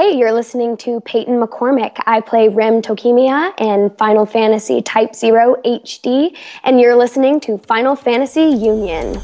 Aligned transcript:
Hey, 0.00 0.16
you're 0.16 0.30
listening 0.30 0.76
to 0.76 1.00
Peyton 1.00 1.40
McCormick. 1.40 2.00
I 2.06 2.20
play 2.20 2.48
Rem 2.48 2.82
Tokimiya 2.82 3.52
in 3.58 3.90
Final 3.96 4.26
Fantasy 4.26 4.80
Type 4.80 5.12
0 5.12 5.56
HD, 5.64 6.36
and 6.62 6.80
you're 6.80 6.94
listening 6.94 7.40
to 7.40 7.58
Final 7.66 7.96
Fantasy 7.96 8.42
Union. 8.42 9.20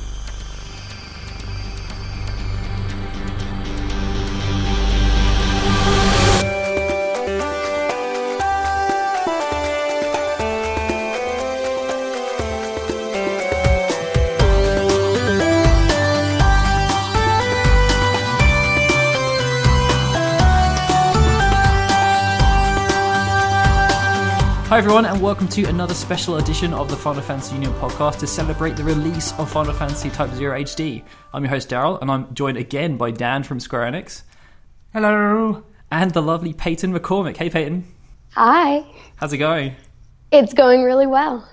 Everyone, 24.84 25.06
and 25.06 25.22
welcome 25.22 25.48
to 25.48 25.64
another 25.64 25.94
special 25.94 26.36
edition 26.36 26.74
of 26.74 26.90
the 26.90 26.96
Final 26.96 27.22
Fantasy 27.22 27.54
Union 27.54 27.72
podcast 27.74 28.18
to 28.18 28.26
celebrate 28.26 28.76
the 28.76 28.84
release 28.84 29.32
of 29.38 29.50
Final 29.50 29.72
Fantasy 29.72 30.10
Type 30.10 30.30
0 30.32 30.60
HD. 30.60 31.02
I'm 31.32 31.42
your 31.42 31.48
host, 31.48 31.70
Daryl, 31.70 31.98
and 32.02 32.10
I'm 32.10 32.34
joined 32.34 32.58
again 32.58 32.98
by 32.98 33.10
Dan 33.10 33.44
from 33.44 33.60
Square 33.60 33.90
Enix. 33.92 34.22
Hello. 34.92 35.64
And 35.90 36.10
the 36.10 36.20
lovely 36.20 36.52
Peyton 36.52 36.92
McCormick. 36.92 37.38
Hey, 37.38 37.48
Peyton. 37.48 37.86
Hi. 38.32 38.84
How's 39.16 39.32
it 39.32 39.38
going? 39.38 39.74
It's 40.30 40.52
going 40.52 40.82
really 40.82 41.06
well. 41.06 41.48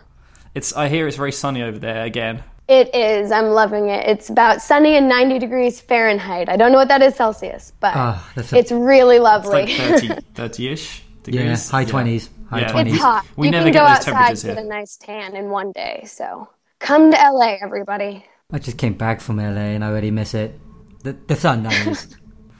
It's. 0.53 0.75
I 0.75 0.89
hear 0.89 1.07
it's 1.07 1.15
very 1.15 1.31
sunny 1.31 1.63
over 1.63 1.79
there 1.79 2.03
again. 2.03 2.43
It 2.67 2.93
is. 2.93 3.31
I'm 3.31 3.47
loving 3.51 3.87
it. 3.87 4.07
It's 4.09 4.29
about 4.29 4.61
sunny 4.61 4.95
and 4.97 5.07
90 5.07 5.39
degrees 5.39 5.79
Fahrenheit. 5.79 6.49
I 6.49 6.57
don't 6.57 6.73
know 6.73 6.79
what 6.79 6.89
that 6.89 7.01
is 7.01 7.15
Celsius, 7.15 7.71
but 7.79 7.95
ah, 7.95 8.29
that's 8.35 8.51
a- 8.51 8.57
it's 8.57 8.71
really 8.73 9.15
It's 9.17 9.23
lovely. 9.23 9.51
like 9.67 9.69
30, 9.77 10.07
30-ish 10.35 10.99
Yeah, 10.99 11.03
degrees. 11.23 11.69
high 11.69 11.85
20s. 11.85 12.27
High 12.51 12.59
Yeah. 12.61 12.71
20s. 12.73 12.87
it's 12.93 13.01
hot. 13.01 13.25
We 13.37 13.47
you 13.47 13.51
never 13.51 13.63
can 13.65 13.73
get 13.73 13.79
go 13.79 13.85
those 13.87 13.97
outside 13.97 14.11
temperatures 14.13 14.43
get 14.43 14.57
here. 14.57 14.65
a 14.65 14.67
nice 14.69 14.97
tan 14.97 15.35
in 15.35 15.49
one 15.49 15.71
day. 15.71 16.03
So 16.05 16.47
come 16.79 17.09
to 17.11 17.17
LA, 17.17 17.55
everybody. 17.61 18.23
I 18.51 18.59
just 18.59 18.77
came 18.77 18.93
back 18.93 19.21
from 19.21 19.37
LA 19.37 19.71
and 19.75 19.83
I 19.83 19.87
already 19.89 20.11
miss 20.11 20.33
it. 20.33 20.59
The, 21.03 21.13
the 21.27 21.35
sun, 21.35 21.63
that 21.63 21.87
is. 21.87 22.15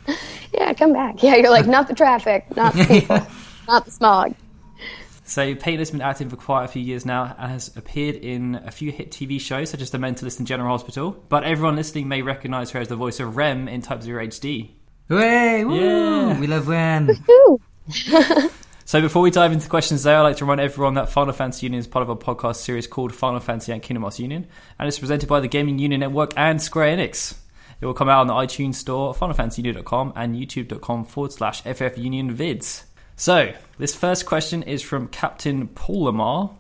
Yeah, 0.54 0.74
come 0.74 0.92
back. 0.92 1.24
Yeah, 1.24 1.36
you're 1.38 1.50
like 1.50 1.66
not 1.66 1.88
the 1.88 1.94
traffic, 1.96 2.46
not 2.58 2.74
the 2.74 2.84
people, 2.90 3.26
not 3.70 3.86
the 3.86 3.92
smog. 3.92 4.36
So 5.24 5.56
Peyton 5.56 5.80
has 5.80 5.92
been 5.92 6.02
acting 6.02 6.30
for 6.30 6.36
quite 6.36 6.66
a 6.66 6.68
few 6.68 6.82
years 6.82 7.06
now 7.06 7.34
and 7.40 7.50
has 7.52 7.76
appeared 7.78 8.16
in 8.18 8.56
a 8.66 8.72
few 8.72 8.92
hit 8.92 9.12
TV 9.12 9.40
shows 9.40 9.70
such 9.70 9.80
as 9.82 9.92
The 9.92 9.98
Mentalist 9.98 10.40
and 10.40 10.48
General 10.48 10.70
Hospital. 10.72 11.12
But 11.30 11.46
everyone 11.46 11.78
listening 11.78 12.10
may 12.10 12.22
recognise 12.22 12.72
her 12.72 12.82
as 12.82 12.90
the 12.90 12.98
voice 12.98 13.22
of 13.22 13.38
Rem 13.38 13.70
in 13.70 13.82
Type 13.82 14.02
0 14.02 14.26
HD. 14.28 14.72
Hooray! 15.08 15.64
Woo! 15.64 15.80
Yeah. 15.80 16.38
We 16.40 16.48
love 16.48 16.68
Rem. 16.68 17.10
So 18.92 19.00
before 19.00 19.22
we 19.22 19.32
dive 19.32 19.54
into 19.54 19.70
questions 19.70 20.04
there, 20.04 20.18
I'd 20.18 20.24
like 20.24 20.36
to 20.36 20.44
remind 20.44 20.60
everyone 20.60 20.96
that 20.96 21.08
Final 21.08 21.32
Fantasy 21.32 21.66
Union 21.66 21.80
is 21.80 21.88
part 21.88 22.04
of 22.04 22.10
a 22.10 22.16
podcast 22.18 22.58
series 22.58 22.88
called 22.88 23.16
Final 23.16 23.40
Fantasy 23.40 23.72
and 23.72 23.82
Kingdom 23.82 24.04
Hearts 24.04 24.20
Union, 24.20 24.46
and 24.78 24.86
it's 24.86 25.00
presented 25.00 25.30
by 25.30 25.40
the 25.40 25.48
Gaming 25.48 25.80
Union 25.80 26.02
Network 26.02 26.34
and 26.36 26.62
Square 26.62 26.98
Enix. 26.98 27.38
It 27.80 27.86
will 27.86 27.94
come 27.94 28.10
out 28.10 28.20
on 28.20 28.28
the 28.28 28.34
iTunes 28.34 28.76
Store, 28.76 29.14
FinalFantasyUnion.com, 29.14 30.12
and 30.18 30.36
YouTube.com 30.36 31.06
forward 31.06 31.32
slash 31.32 31.64
FFUnionVids. 31.64 32.84
So, 33.16 33.54
this 33.78 33.96
first 33.96 34.26
question 34.26 34.62
is 34.62 34.82
from 34.82 35.08
Captain 35.08 35.70
Paul 35.70 36.04
Lamar. 36.04 36.52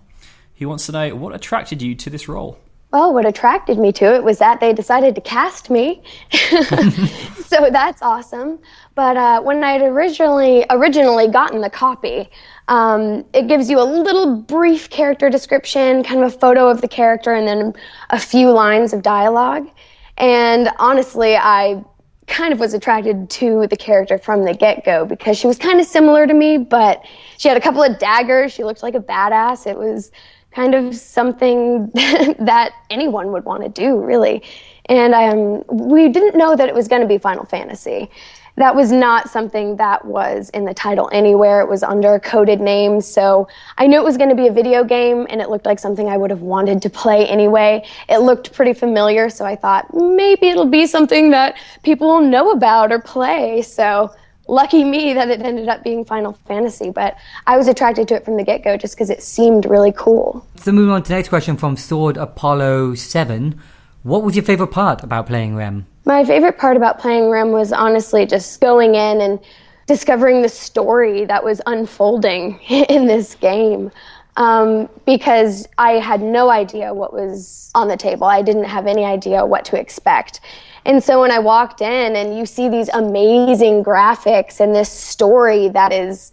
He 0.53 0.65
wants 0.65 0.85
to 0.85 0.93
know 0.93 1.13
what 1.13 1.35
attracted 1.35 1.81
you 1.81 1.95
to 1.95 2.09
this 2.09 2.29
role? 2.29 2.57
Well, 2.91 3.13
what 3.13 3.25
attracted 3.25 3.79
me 3.79 3.93
to 3.93 4.15
it 4.15 4.23
was 4.23 4.39
that 4.39 4.59
they 4.59 4.73
decided 4.73 5.15
to 5.15 5.21
cast 5.21 5.69
me, 5.69 6.03
so 6.31 7.69
that's 7.71 8.01
awesome. 8.01 8.59
But 8.95 9.15
uh, 9.15 9.41
when 9.41 9.63
I 9.63 9.73
had 9.73 9.81
originally 9.81 10.65
originally 10.69 11.29
gotten 11.29 11.61
the 11.61 11.69
copy, 11.69 12.29
um, 12.67 13.23
it 13.33 13.47
gives 13.47 13.69
you 13.69 13.79
a 13.79 13.83
little 13.83 14.35
brief 14.35 14.89
character 14.89 15.29
description, 15.29 16.03
kind 16.03 16.21
of 16.21 16.33
a 16.33 16.37
photo 16.37 16.67
of 16.69 16.81
the 16.81 16.87
character, 16.89 17.33
and 17.33 17.47
then 17.47 17.73
a 18.09 18.19
few 18.19 18.51
lines 18.51 18.91
of 18.91 19.01
dialogue. 19.01 19.69
And 20.17 20.69
honestly, 20.77 21.37
I 21.37 21.81
kind 22.27 22.53
of 22.53 22.59
was 22.59 22.73
attracted 22.73 23.29
to 23.29 23.67
the 23.67 23.77
character 23.77 24.17
from 24.17 24.43
the 24.43 24.53
get 24.53 24.83
go 24.83 25.05
because 25.05 25.37
she 25.37 25.47
was 25.47 25.57
kind 25.57 25.79
of 25.79 25.85
similar 25.85 26.27
to 26.27 26.33
me, 26.33 26.57
but 26.57 27.05
she 27.37 27.47
had 27.47 27.57
a 27.57 27.61
couple 27.61 27.83
of 27.83 27.99
daggers. 27.99 28.51
She 28.51 28.63
looked 28.65 28.83
like 28.83 28.95
a 28.95 28.99
badass. 28.99 29.65
It 29.65 29.77
was 29.77 30.11
kind 30.51 30.75
of 30.75 30.95
something 30.95 31.87
that 32.39 32.73
anyone 32.89 33.31
would 33.31 33.45
want 33.45 33.63
to 33.63 33.69
do, 33.69 33.99
really. 33.99 34.43
And 34.87 35.13
um, 35.13 35.63
we 35.71 36.09
didn't 36.09 36.37
know 36.37 36.55
that 36.55 36.67
it 36.67 36.75
was 36.75 36.87
going 36.87 37.01
to 37.01 37.07
be 37.07 37.17
Final 37.17 37.45
Fantasy. 37.45 38.09
That 38.57 38.75
was 38.75 38.91
not 38.91 39.29
something 39.29 39.77
that 39.77 40.03
was 40.03 40.49
in 40.49 40.65
the 40.65 40.73
title 40.73 41.09
anywhere. 41.13 41.61
It 41.61 41.69
was 41.69 41.83
under 41.83 42.15
a 42.15 42.19
coded 42.19 42.59
name. 42.59 42.99
So 42.99 43.47
I 43.77 43.87
knew 43.87 43.97
it 43.97 44.03
was 44.03 44.17
going 44.17 44.29
to 44.29 44.35
be 44.35 44.47
a 44.47 44.51
video 44.51 44.83
game, 44.83 45.25
and 45.29 45.41
it 45.41 45.49
looked 45.49 45.65
like 45.65 45.79
something 45.79 46.09
I 46.09 46.17
would 46.17 46.29
have 46.29 46.41
wanted 46.41 46.81
to 46.81 46.89
play 46.89 47.25
anyway. 47.27 47.85
It 48.09 48.17
looked 48.19 48.51
pretty 48.53 48.73
familiar, 48.73 49.29
so 49.29 49.45
I 49.45 49.55
thought 49.55 49.93
maybe 49.93 50.49
it'll 50.49 50.65
be 50.65 50.85
something 50.85 51.31
that 51.31 51.55
people 51.83 52.07
will 52.07 52.27
know 52.27 52.51
about 52.51 52.91
or 52.91 52.99
play. 52.99 53.61
So 53.61 54.13
lucky 54.47 54.83
me 54.83 55.13
that 55.13 55.29
it 55.29 55.41
ended 55.41 55.67
up 55.69 55.83
being 55.83 56.05
Final 56.05 56.33
Fantasy, 56.47 56.89
but 56.89 57.15
I 57.47 57.57
was 57.57 57.67
attracted 57.67 58.07
to 58.09 58.15
it 58.15 58.25
from 58.25 58.37
the 58.37 58.43
get 58.43 58.63
go 58.63 58.77
just 58.77 58.95
because 58.95 59.09
it 59.09 59.23
seemed 59.23 59.65
really 59.65 59.91
cool. 59.91 60.45
so 60.57 60.71
moving 60.71 60.91
on 60.91 61.03
to 61.03 61.09
the 61.09 61.15
next 61.15 61.29
question 61.29 61.57
from 61.57 61.77
Sword 61.77 62.17
Apollo 62.17 62.95
7. 62.95 63.59
What 64.03 64.23
was 64.23 64.35
your 64.35 64.43
favourite 64.43 64.71
part 64.71 65.03
about 65.03 65.27
playing 65.27 65.55
Rem? 65.55 65.85
My 66.05 66.25
favorite 66.25 66.57
part 66.57 66.75
about 66.75 66.99
playing 66.99 67.29
Rem 67.29 67.51
was 67.51 67.71
honestly 67.71 68.25
just 68.25 68.59
going 68.59 68.95
in 68.95 69.21
and 69.21 69.39
discovering 69.85 70.41
the 70.41 70.49
story 70.49 71.25
that 71.25 71.43
was 71.43 71.61
unfolding 71.67 72.59
in 72.69 73.07
this 73.07 73.35
game. 73.35 73.91
Um, 74.37 74.89
because 75.05 75.67
I 75.77 75.93
had 75.93 76.21
no 76.21 76.49
idea 76.49 76.93
what 76.93 77.13
was 77.13 77.69
on 77.75 77.89
the 77.89 77.97
table. 77.97 78.23
I 78.23 78.41
didn't 78.41 78.63
have 78.63 78.87
any 78.87 79.03
idea 79.03 79.45
what 79.45 79.65
to 79.65 79.79
expect. 79.79 80.39
And 80.85 81.03
so 81.03 81.21
when 81.21 81.31
I 81.31 81.39
walked 81.39 81.81
in 81.81 82.15
and 82.15 82.37
you 82.37 82.45
see 82.45 82.67
these 82.69 82.89
amazing 82.89 83.83
graphics 83.83 84.59
and 84.59 84.73
this 84.73 84.89
story 84.89 85.69
that 85.69 85.91
is 85.93 86.31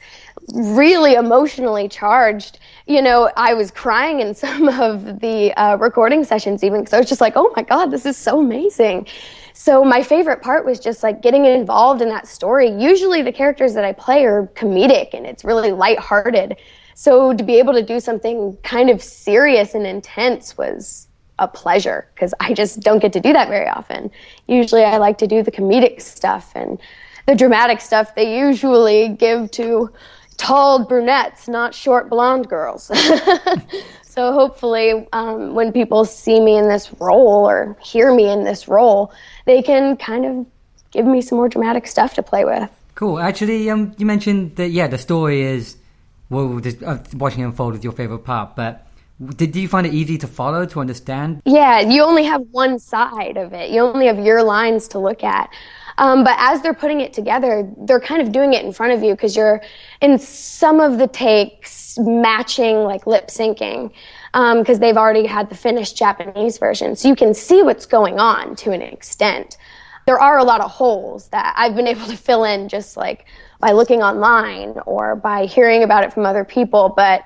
really 0.54 1.14
emotionally 1.14 1.88
charged. 1.88 2.58
You 2.86 3.02
know, 3.02 3.30
I 3.36 3.54
was 3.54 3.70
crying 3.70 4.20
in 4.20 4.34
some 4.34 4.68
of 4.68 5.20
the 5.20 5.52
uh, 5.54 5.76
recording 5.76 6.24
sessions, 6.24 6.64
even 6.64 6.80
because 6.80 6.94
I 6.94 6.98
was 6.98 7.08
just 7.08 7.20
like, 7.20 7.34
oh 7.36 7.52
my 7.56 7.62
God, 7.62 7.90
this 7.90 8.06
is 8.06 8.16
so 8.16 8.40
amazing. 8.40 9.06
So, 9.52 9.84
my 9.84 10.02
favorite 10.02 10.40
part 10.40 10.64
was 10.64 10.78
just 10.78 11.02
like 11.02 11.20
getting 11.20 11.44
involved 11.44 12.00
in 12.00 12.08
that 12.10 12.28
story. 12.28 12.70
Usually, 12.70 13.22
the 13.22 13.32
characters 13.32 13.74
that 13.74 13.84
I 13.84 13.92
play 13.92 14.24
are 14.24 14.46
comedic 14.54 15.14
and 15.14 15.26
it's 15.26 15.44
really 15.44 15.72
lighthearted. 15.72 16.56
So, 16.94 17.34
to 17.34 17.42
be 17.42 17.58
able 17.58 17.72
to 17.74 17.82
do 17.82 17.98
something 17.98 18.56
kind 18.62 18.88
of 18.88 19.02
serious 19.02 19.74
and 19.74 19.84
intense 19.86 20.56
was 20.56 21.07
a 21.38 21.48
pleasure 21.48 22.08
because 22.14 22.34
I 22.40 22.52
just 22.54 22.80
don't 22.80 23.00
get 23.00 23.12
to 23.14 23.20
do 23.20 23.32
that 23.32 23.48
very 23.48 23.68
often. 23.68 24.10
Usually, 24.46 24.84
I 24.84 24.98
like 24.98 25.18
to 25.18 25.26
do 25.26 25.42
the 25.42 25.50
comedic 25.50 26.00
stuff 26.00 26.52
and 26.54 26.80
the 27.26 27.34
dramatic 27.34 27.80
stuff 27.80 28.14
they 28.14 28.38
usually 28.38 29.10
give 29.10 29.50
to 29.52 29.90
tall 30.38 30.84
brunettes, 30.84 31.48
not 31.48 31.74
short 31.74 32.08
blonde 32.08 32.48
girls. 32.48 32.84
so 34.02 34.32
hopefully, 34.32 35.06
um, 35.12 35.54
when 35.54 35.72
people 35.72 36.04
see 36.04 36.40
me 36.40 36.56
in 36.56 36.68
this 36.68 36.92
role 37.00 37.48
or 37.48 37.76
hear 37.82 38.14
me 38.14 38.28
in 38.28 38.44
this 38.44 38.66
role, 38.66 39.12
they 39.44 39.62
can 39.62 39.96
kind 39.96 40.24
of 40.24 40.46
give 40.90 41.04
me 41.06 41.20
some 41.20 41.36
more 41.36 41.48
dramatic 41.48 41.86
stuff 41.86 42.14
to 42.14 42.22
play 42.22 42.44
with. 42.44 42.70
Cool. 42.94 43.20
Actually, 43.20 43.70
um, 43.70 43.94
you 43.98 44.06
mentioned 44.06 44.56
that, 44.56 44.70
yeah, 44.70 44.88
the 44.88 44.98
story 44.98 45.42
is, 45.42 45.76
well, 46.30 46.58
just, 46.60 46.82
uh, 46.82 46.98
watching 47.14 47.42
it 47.42 47.46
unfold 47.46 47.76
is 47.76 47.84
your 47.84 47.92
favourite 47.92 48.24
part, 48.24 48.56
but 48.56 48.87
did, 49.36 49.56
you 49.56 49.68
find 49.68 49.86
it 49.86 49.94
easy 49.94 50.16
to 50.18 50.26
follow, 50.26 50.64
to 50.66 50.80
understand? 50.80 51.42
Yeah, 51.44 51.80
you 51.80 52.02
only 52.02 52.24
have 52.24 52.42
one 52.52 52.78
side 52.78 53.36
of 53.36 53.52
it. 53.52 53.70
You 53.70 53.80
only 53.80 54.06
have 54.06 54.18
your 54.18 54.42
lines 54.42 54.86
to 54.88 54.98
look 54.98 55.24
at. 55.24 55.50
Um, 55.98 56.22
but 56.22 56.36
as 56.38 56.62
they're 56.62 56.74
putting 56.74 57.00
it 57.00 57.12
together, 57.12 57.68
they're 57.78 58.00
kind 58.00 58.22
of 58.22 58.30
doing 58.30 58.52
it 58.52 58.64
in 58.64 58.72
front 58.72 58.92
of 58.92 59.02
you 59.02 59.14
because 59.14 59.34
you're 59.34 59.60
in 60.00 60.18
some 60.18 60.78
of 60.78 60.98
the 60.98 61.08
takes 61.08 61.98
matching 61.98 62.84
like 62.84 63.06
lip 63.06 63.26
syncing 63.26 63.90
because 64.32 64.78
they've 64.78 64.96
already 64.96 65.26
had 65.26 65.50
the 65.50 65.56
finished 65.56 65.96
Japanese 65.96 66.58
version. 66.58 66.94
So 66.94 67.08
you 67.08 67.16
can 67.16 67.34
see 67.34 67.62
what's 67.62 67.86
going 67.86 68.20
on 68.20 68.54
to 68.56 68.70
an 68.70 68.82
extent. 68.82 69.56
There 70.06 70.20
are 70.20 70.38
a 70.38 70.44
lot 70.44 70.60
of 70.60 70.70
holes 70.70 71.28
that 71.28 71.52
I've 71.56 71.74
been 71.74 71.86
able 71.94 72.06
to 72.06 72.16
fill 72.16 72.44
in 72.44 72.68
just 72.68 72.96
like 72.96 73.26
by 73.58 73.72
looking 73.72 74.00
online 74.00 74.78
or 74.86 75.16
by 75.16 75.46
hearing 75.46 75.82
about 75.82 76.04
it 76.04 76.12
from 76.12 76.24
other 76.24 76.44
people. 76.44 76.92
But 76.96 77.24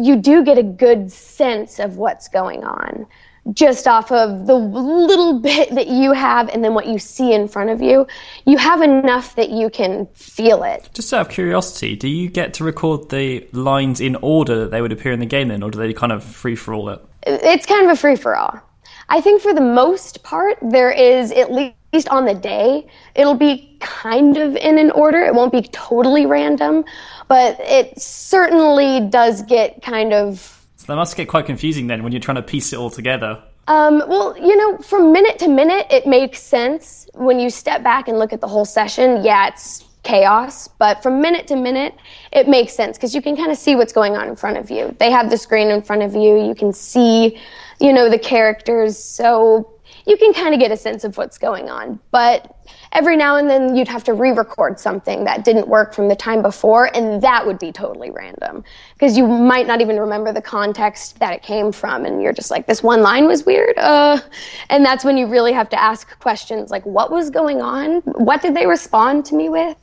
you 0.00 0.16
do 0.16 0.44
get 0.44 0.58
a 0.58 0.62
good 0.62 1.10
sense 1.10 1.78
of 1.78 1.96
what's 1.96 2.28
going 2.28 2.64
on 2.64 3.06
just 3.52 3.88
off 3.88 4.12
of 4.12 4.46
the 4.46 4.54
little 4.54 5.40
bit 5.40 5.74
that 5.74 5.88
you 5.88 6.12
have 6.12 6.48
and 6.50 6.62
then 6.62 6.74
what 6.74 6.86
you 6.86 6.98
see 6.98 7.32
in 7.32 7.48
front 7.48 7.70
of 7.70 7.82
you. 7.82 8.06
You 8.46 8.56
have 8.56 8.82
enough 8.82 9.34
that 9.34 9.50
you 9.50 9.68
can 9.68 10.06
feel 10.14 10.62
it. 10.62 10.88
Just 10.94 11.12
out 11.12 11.22
of 11.22 11.28
curiosity, 11.28 11.96
do 11.96 12.08
you 12.08 12.28
get 12.28 12.54
to 12.54 12.64
record 12.64 13.08
the 13.10 13.46
lines 13.52 14.00
in 14.00 14.16
order 14.16 14.60
that 14.60 14.70
they 14.70 14.80
would 14.80 14.92
appear 14.92 15.12
in 15.12 15.20
the 15.20 15.26
game 15.26 15.48
then, 15.48 15.62
or 15.62 15.70
do 15.70 15.78
they 15.78 15.92
kind 15.92 16.12
of 16.12 16.22
free 16.22 16.54
for 16.54 16.72
all 16.72 16.88
it? 16.88 17.04
It's 17.26 17.66
kind 17.66 17.84
of 17.84 17.90
a 17.90 17.96
free 17.96 18.16
for 18.16 18.36
all. 18.36 18.60
I 19.08 19.20
think 19.20 19.42
for 19.42 19.52
the 19.52 19.60
most 19.60 20.22
part, 20.22 20.58
there 20.62 20.90
is 20.90 21.32
at 21.32 21.52
least 21.52 21.74
least 21.92 22.08
on 22.08 22.24
the 22.24 22.34
day, 22.34 22.86
it'll 23.14 23.34
be 23.34 23.76
kind 23.80 24.36
of 24.36 24.56
in 24.56 24.78
an 24.78 24.90
order. 24.92 25.20
It 25.20 25.34
won't 25.34 25.52
be 25.52 25.62
totally 25.62 26.26
random, 26.26 26.84
but 27.28 27.58
it 27.60 28.00
certainly 28.00 29.08
does 29.08 29.42
get 29.42 29.82
kind 29.82 30.12
of. 30.12 30.66
So 30.76 30.86
that 30.86 30.96
must 30.96 31.16
get 31.16 31.28
quite 31.28 31.46
confusing 31.46 31.86
then 31.86 32.02
when 32.02 32.12
you're 32.12 32.20
trying 32.20 32.36
to 32.36 32.42
piece 32.42 32.72
it 32.72 32.78
all 32.78 32.90
together. 32.90 33.42
Um, 33.68 34.02
well, 34.08 34.36
you 34.36 34.56
know, 34.56 34.78
from 34.78 35.12
minute 35.12 35.38
to 35.40 35.48
minute, 35.48 35.86
it 35.90 36.06
makes 36.06 36.40
sense. 36.40 37.08
When 37.14 37.38
you 37.38 37.50
step 37.50 37.82
back 37.82 38.08
and 38.08 38.18
look 38.18 38.32
at 38.32 38.40
the 38.40 38.48
whole 38.48 38.64
session, 38.64 39.22
yeah, 39.22 39.48
it's 39.48 39.84
chaos, 40.02 40.66
but 40.66 41.00
from 41.00 41.20
minute 41.20 41.46
to 41.46 41.54
minute, 41.54 41.94
it 42.32 42.48
makes 42.48 42.72
sense 42.72 42.96
because 42.96 43.14
you 43.14 43.22
can 43.22 43.36
kind 43.36 43.52
of 43.52 43.58
see 43.58 43.76
what's 43.76 43.92
going 43.92 44.16
on 44.16 44.28
in 44.28 44.34
front 44.34 44.56
of 44.56 44.68
you. 44.70 44.96
They 44.98 45.10
have 45.12 45.30
the 45.30 45.36
screen 45.36 45.68
in 45.68 45.82
front 45.82 46.02
of 46.02 46.14
you. 46.14 46.44
You 46.44 46.56
can 46.56 46.72
see, 46.72 47.38
you 47.80 47.92
know, 47.92 48.10
the 48.10 48.18
characters. 48.18 48.98
So 48.98 49.70
you 50.06 50.16
can 50.16 50.32
kind 50.32 50.54
of 50.54 50.60
get 50.60 50.70
a 50.70 50.76
sense 50.76 51.04
of 51.04 51.16
what's 51.16 51.38
going 51.38 51.68
on. 51.68 51.98
But 52.10 52.56
every 52.92 53.16
now 53.16 53.36
and 53.36 53.48
then 53.48 53.74
you'd 53.76 53.88
have 53.88 54.04
to 54.04 54.12
re-record 54.12 54.78
something 54.78 55.24
that 55.24 55.44
didn't 55.44 55.68
work 55.68 55.94
from 55.94 56.08
the 56.08 56.16
time 56.16 56.42
before, 56.42 56.94
and 56.96 57.22
that 57.22 57.46
would 57.46 57.58
be 57.58 57.72
totally 57.72 58.10
random 58.10 58.64
because 58.94 59.16
you 59.16 59.26
might 59.26 59.66
not 59.66 59.80
even 59.80 59.98
remember 59.98 60.32
the 60.32 60.42
context 60.42 61.18
that 61.18 61.32
it 61.32 61.42
came 61.42 61.72
from, 61.72 62.04
and 62.04 62.22
you're 62.22 62.32
just 62.32 62.50
like, 62.50 62.66
this 62.66 62.82
one 62.82 63.02
line 63.02 63.26
was 63.26 63.44
weird. 63.44 63.78
Uh, 63.78 64.20
and 64.70 64.84
that's 64.84 65.04
when 65.04 65.16
you 65.16 65.26
really 65.26 65.52
have 65.52 65.68
to 65.70 65.80
ask 65.80 66.18
questions 66.20 66.70
like, 66.70 66.84
what 66.84 67.10
was 67.10 67.30
going 67.30 67.60
on? 67.60 68.00
What 68.02 68.42
did 68.42 68.54
they 68.54 68.66
respond 68.66 69.24
to 69.26 69.34
me 69.34 69.48
with? 69.48 69.76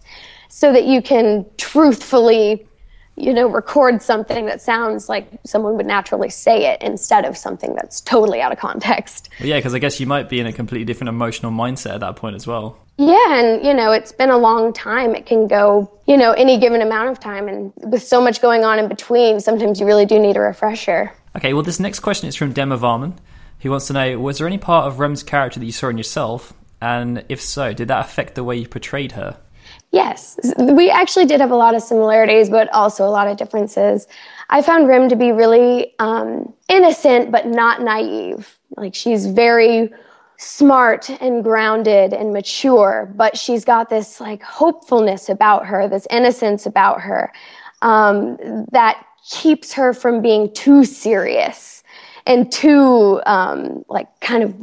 So 0.50 0.74
that 0.74 0.86
you 0.86 1.02
can 1.02 1.46
truthfully 1.58 2.66
you 3.20 3.34
know, 3.34 3.48
record 3.48 4.02
something 4.02 4.46
that 4.46 4.62
sounds 4.62 5.10
like 5.10 5.28
someone 5.44 5.76
would 5.76 5.86
naturally 5.86 6.30
say 6.30 6.72
it 6.72 6.82
instead 6.82 7.26
of 7.26 7.38
something 7.38 7.76
that's 7.76 8.00
totally 8.02 8.42
out 8.42 8.52
of 8.52 8.58
context. 8.58 9.30
Well, 9.40 9.50
yeah, 9.50 9.58
because 9.58 9.76
I 9.76 9.80
guess 9.80 10.00
you 10.00 10.08
might 10.08 10.30
be 10.30 10.40
in 10.40 10.48
a 10.48 10.54
completely 10.54 10.86
different 10.86 11.10
emotional 11.10 11.52
mindset 11.52 11.96
at 11.96 12.00
that 12.00 12.16
point 12.16 12.36
as 12.36 12.48
well. 12.48 12.78
Yeah, 12.98 13.40
and 13.40 13.66
you 13.66 13.74
know, 13.74 13.92
it's 13.92 14.12
been 14.12 14.30
a 14.30 14.38
long 14.38 14.74
time. 14.74 15.16
It 15.16 15.26
can 15.26 15.48
go, 15.48 15.92
you 16.08 16.18
know, 16.18 16.32
any 16.32 16.60
given 16.60 16.82
amount 16.82 17.10
of 17.10 17.20
time, 17.20 17.48
and 17.48 17.74
with 17.78 18.04
so 18.04 18.22
much 18.22 18.42
going 18.42 18.64
on 18.64 18.80
in 18.80 18.88
between, 18.88 19.40
sometimes 19.40 19.80
you 19.80 19.86
really 19.86 20.06
do 20.06 20.20
need 20.20 20.36
a 20.36 20.42
refresher. 20.42 21.14
Okay, 21.36 21.54
well, 21.54 21.64
this 21.64 21.80
next 21.80 22.00
question 22.00 22.28
is 22.28 22.36
from 22.36 22.54
Dema 22.54 22.78
Varman, 22.78 23.18
who 23.62 23.72
wants 23.72 23.88
to 23.88 23.94
know: 23.94 24.20
Was 24.20 24.38
there 24.38 24.48
any 24.48 24.58
part 24.58 24.88
of 24.88 25.00
Rem's 25.00 25.24
character 25.24 25.60
that 25.60 25.66
you 25.66 25.72
saw 25.72 25.88
in 25.88 25.98
yourself, 25.98 26.54
and 26.82 27.24
if 27.30 27.42
so, 27.42 27.74
did 27.74 27.88
that 27.90 28.06
affect 28.06 28.36
the 28.36 28.44
way 28.44 28.58
you 28.58 28.68
portrayed 28.68 29.14
her? 29.14 29.38
Yes, 29.92 30.40
we 30.58 30.90
actually 30.92 31.26
did 31.26 31.42
have 31.42 31.50
a 31.52 31.56
lot 31.56 31.74
of 31.74 31.82
similarities, 31.82 32.50
but 32.50 32.72
also 32.74 33.06
a 33.06 33.10
lot 33.10 33.28
of 33.28 33.38
differences. 33.38 34.08
I 34.50 34.62
found 34.62 34.88
Rem 34.88 35.10
to 35.10 35.16
be 35.16 35.32
really 35.32 35.96
um, 35.98 36.54
innocent, 36.68 37.32
but 37.32 37.48
not 37.48 37.82
naive. 37.82 38.58
Like 38.78 38.94
she's 38.94 39.26
very 39.26 39.92
smart 40.38 41.10
and 41.22 41.44
grounded 41.44 42.14
and 42.14 42.32
mature, 42.32 43.12
but 43.16 43.36
she's 43.38 43.66
got 43.66 43.90
this 43.90 44.22
like 44.22 44.44
hopefulness 44.44 45.28
about 45.28 45.66
her, 45.66 45.88
this 45.88 46.08
innocence 46.12 46.66
about 46.66 47.02
her 47.02 47.34
um, 47.82 48.38
that 48.72 49.04
keeps 49.28 49.74
her 49.74 49.94
from 49.94 50.22
being 50.22 50.54
too 50.54 50.86
serious 50.86 51.84
and 52.26 52.52
too 52.52 53.22
um, 53.26 53.84
like 53.90 54.08
kind 54.22 54.44
of 54.44 54.56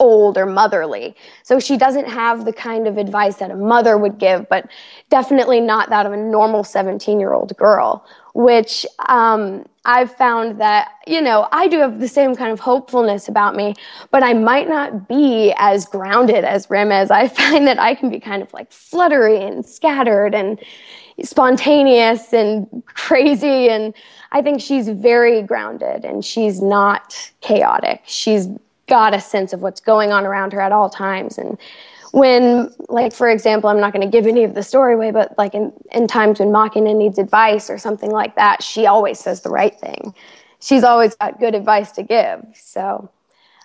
old 0.00 0.36
or 0.36 0.46
motherly. 0.46 1.14
So 1.42 1.58
she 1.58 1.76
doesn't 1.76 2.06
have 2.06 2.44
the 2.44 2.52
kind 2.52 2.86
of 2.86 2.98
advice 2.98 3.36
that 3.36 3.50
a 3.50 3.56
mother 3.56 3.96
would 3.98 4.18
give, 4.18 4.48
but 4.48 4.68
definitely 5.10 5.60
not 5.60 5.90
that 5.90 6.06
of 6.06 6.12
a 6.12 6.16
normal 6.16 6.64
17 6.64 7.20
year 7.20 7.32
old 7.32 7.56
girl, 7.56 8.04
which 8.34 8.86
um, 9.08 9.64
I've 9.84 10.14
found 10.14 10.60
that, 10.60 10.90
you 11.06 11.20
know, 11.20 11.48
I 11.52 11.68
do 11.68 11.78
have 11.78 12.00
the 12.00 12.08
same 12.08 12.34
kind 12.34 12.52
of 12.52 12.60
hopefulness 12.60 13.28
about 13.28 13.54
me, 13.54 13.74
but 14.10 14.22
I 14.22 14.34
might 14.34 14.68
not 14.68 15.08
be 15.08 15.54
as 15.58 15.86
grounded 15.86 16.44
as 16.44 16.68
Rem 16.68 16.92
is. 16.92 17.10
I 17.10 17.28
find 17.40 17.66
that 17.66 17.78
I 17.78 17.94
can 17.94 18.10
be 18.10 18.20
kind 18.20 18.42
of 18.42 18.52
like 18.52 18.70
fluttery 18.72 19.40
and 19.40 19.64
scattered 19.64 20.34
and 20.34 20.60
spontaneous 21.22 22.34
and 22.34 22.82
crazy 22.86 23.70
and 23.70 23.94
I 24.32 24.42
think 24.42 24.60
she's 24.60 24.88
very 24.88 25.40
grounded 25.40 26.04
and 26.04 26.22
she's 26.22 26.60
not 26.60 27.32
chaotic. 27.40 28.02
She's 28.04 28.48
got 28.86 29.14
a 29.14 29.20
sense 29.20 29.52
of 29.52 29.60
what's 29.60 29.80
going 29.80 30.12
on 30.12 30.24
around 30.26 30.52
her 30.52 30.60
at 30.60 30.72
all 30.72 30.88
times. 30.88 31.38
And 31.38 31.58
when, 32.12 32.72
like, 32.88 33.12
for 33.12 33.28
example, 33.28 33.68
I'm 33.68 33.80
not 33.80 33.92
going 33.92 34.08
to 34.08 34.10
give 34.10 34.26
any 34.26 34.44
of 34.44 34.54
the 34.54 34.62
story 34.62 34.94
away, 34.94 35.10
but 35.10 35.36
like 35.36 35.54
in, 35.54 35.72
in 35.92 36.06
times 36.06 36.40
when 36.40 36.52
Machina 36.52 36.94
needs 36.94 37.18
advice 37.18 37.68
or 37.68 37.78
something 37.78 38.10
like 38.10 38.36
that, 38.36 38.62
she 38.62 38.86
always 38.86 39.18
says 39.18 39.42
the 39.42 39.50
right 39.50 39.78
thing. 39.78 40.14
She's 40.60 40.84
always 40.84 41.14
got 41.16 41.38
good 41.38 41.54
advice 41.54 41.92
to 41.92 42.02
give. 42.02 42.44
So 42.54 43.10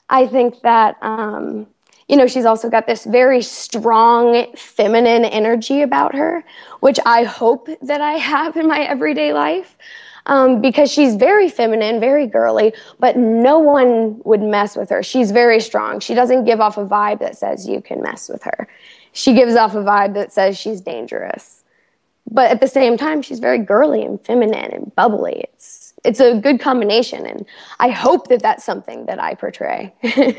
I 0.09 0.27
think 0.27 0.61
that, 0.61 0.97
um, 1.01 1.67
you 2.09 2.17
know, 2.17 2.27
she's 2.27 2.43
also 2.43 2.69
got 2.69 2.87
this 2.87 3.05
very 3.05 3.41
strong 3.41 4.53
feminine 4.57 5.23
energy 5.23 5.81
about 5.81 6.13
her, 6.13 6.43
which 6.81 6.99
I 7.05 7.23
hope 7.23 7.69
that 7.81 8.01
I 8.01 8.13
have 8.13 8.57
in 8.57 8.67
my 8.67 8.81
everyday 8.81 9.31
life 9.31 9.77
um, 10.25 10.61
because 10.61 10.91
she's 10.91 11.15
very 11.15 11.49
feminine, 11.49 11.99
very 11.99 12.27
girly, 12.27 12.73
but 12.99 13.17
no 13.17 13.59
one 13.59 14.21
would 14.23 14.41
mess 14.41 14.75
with 14.75 14.89
her. 14.89 15.03
She's 15.03 15.31
very 15.31 15.59
strong. 15.59 15.99
She 15.99 16.13
doesn't 16.13 16.45
give 16.45 16.61
off 16.61 16.77
a 16.77 16.85
vibe 16.85 17.19
that 17.19 17.37
says 17.37 17.67
you 17.67 17.81
can 17.81 18.01
mess 18.01 18.29
with 18.29 18.43
her. 18.43 18.67
She 19.13 19.33
gives 19.33 19.55
off 19.55 19.75
a 19.75 19.83
vibe 19.83 20.13
that 20.13 20.31
says 20.31 20.57
she's 20.57 20.81
dangerous. 20.81 21.63
But 22.29 22.51
at 22.51 22.61
the 22.61 22.67
same 22.67 22.97
time, 22.97 23.21
she's 23.21 23.39
very 23.39 23.57
girly 23.57 24.03
and 24.03 24.23
feminine 24.25 24.71
and 24.71 24.95
bubbly. 24.95 25.45
It's 25.53 25.93
it's 26.03 26.19
a 26.19 26.39
good 26.39 26.59
combination, 26.59 27.27
and 27.27 27.45
I 27.79 27.89
hope 27.89 28.27
that 28.29 28.41
that's 28.41 28.63
something 28.63 29.05
that 29.05 29.19
I 29.21 29.35
portray 29.35 29.93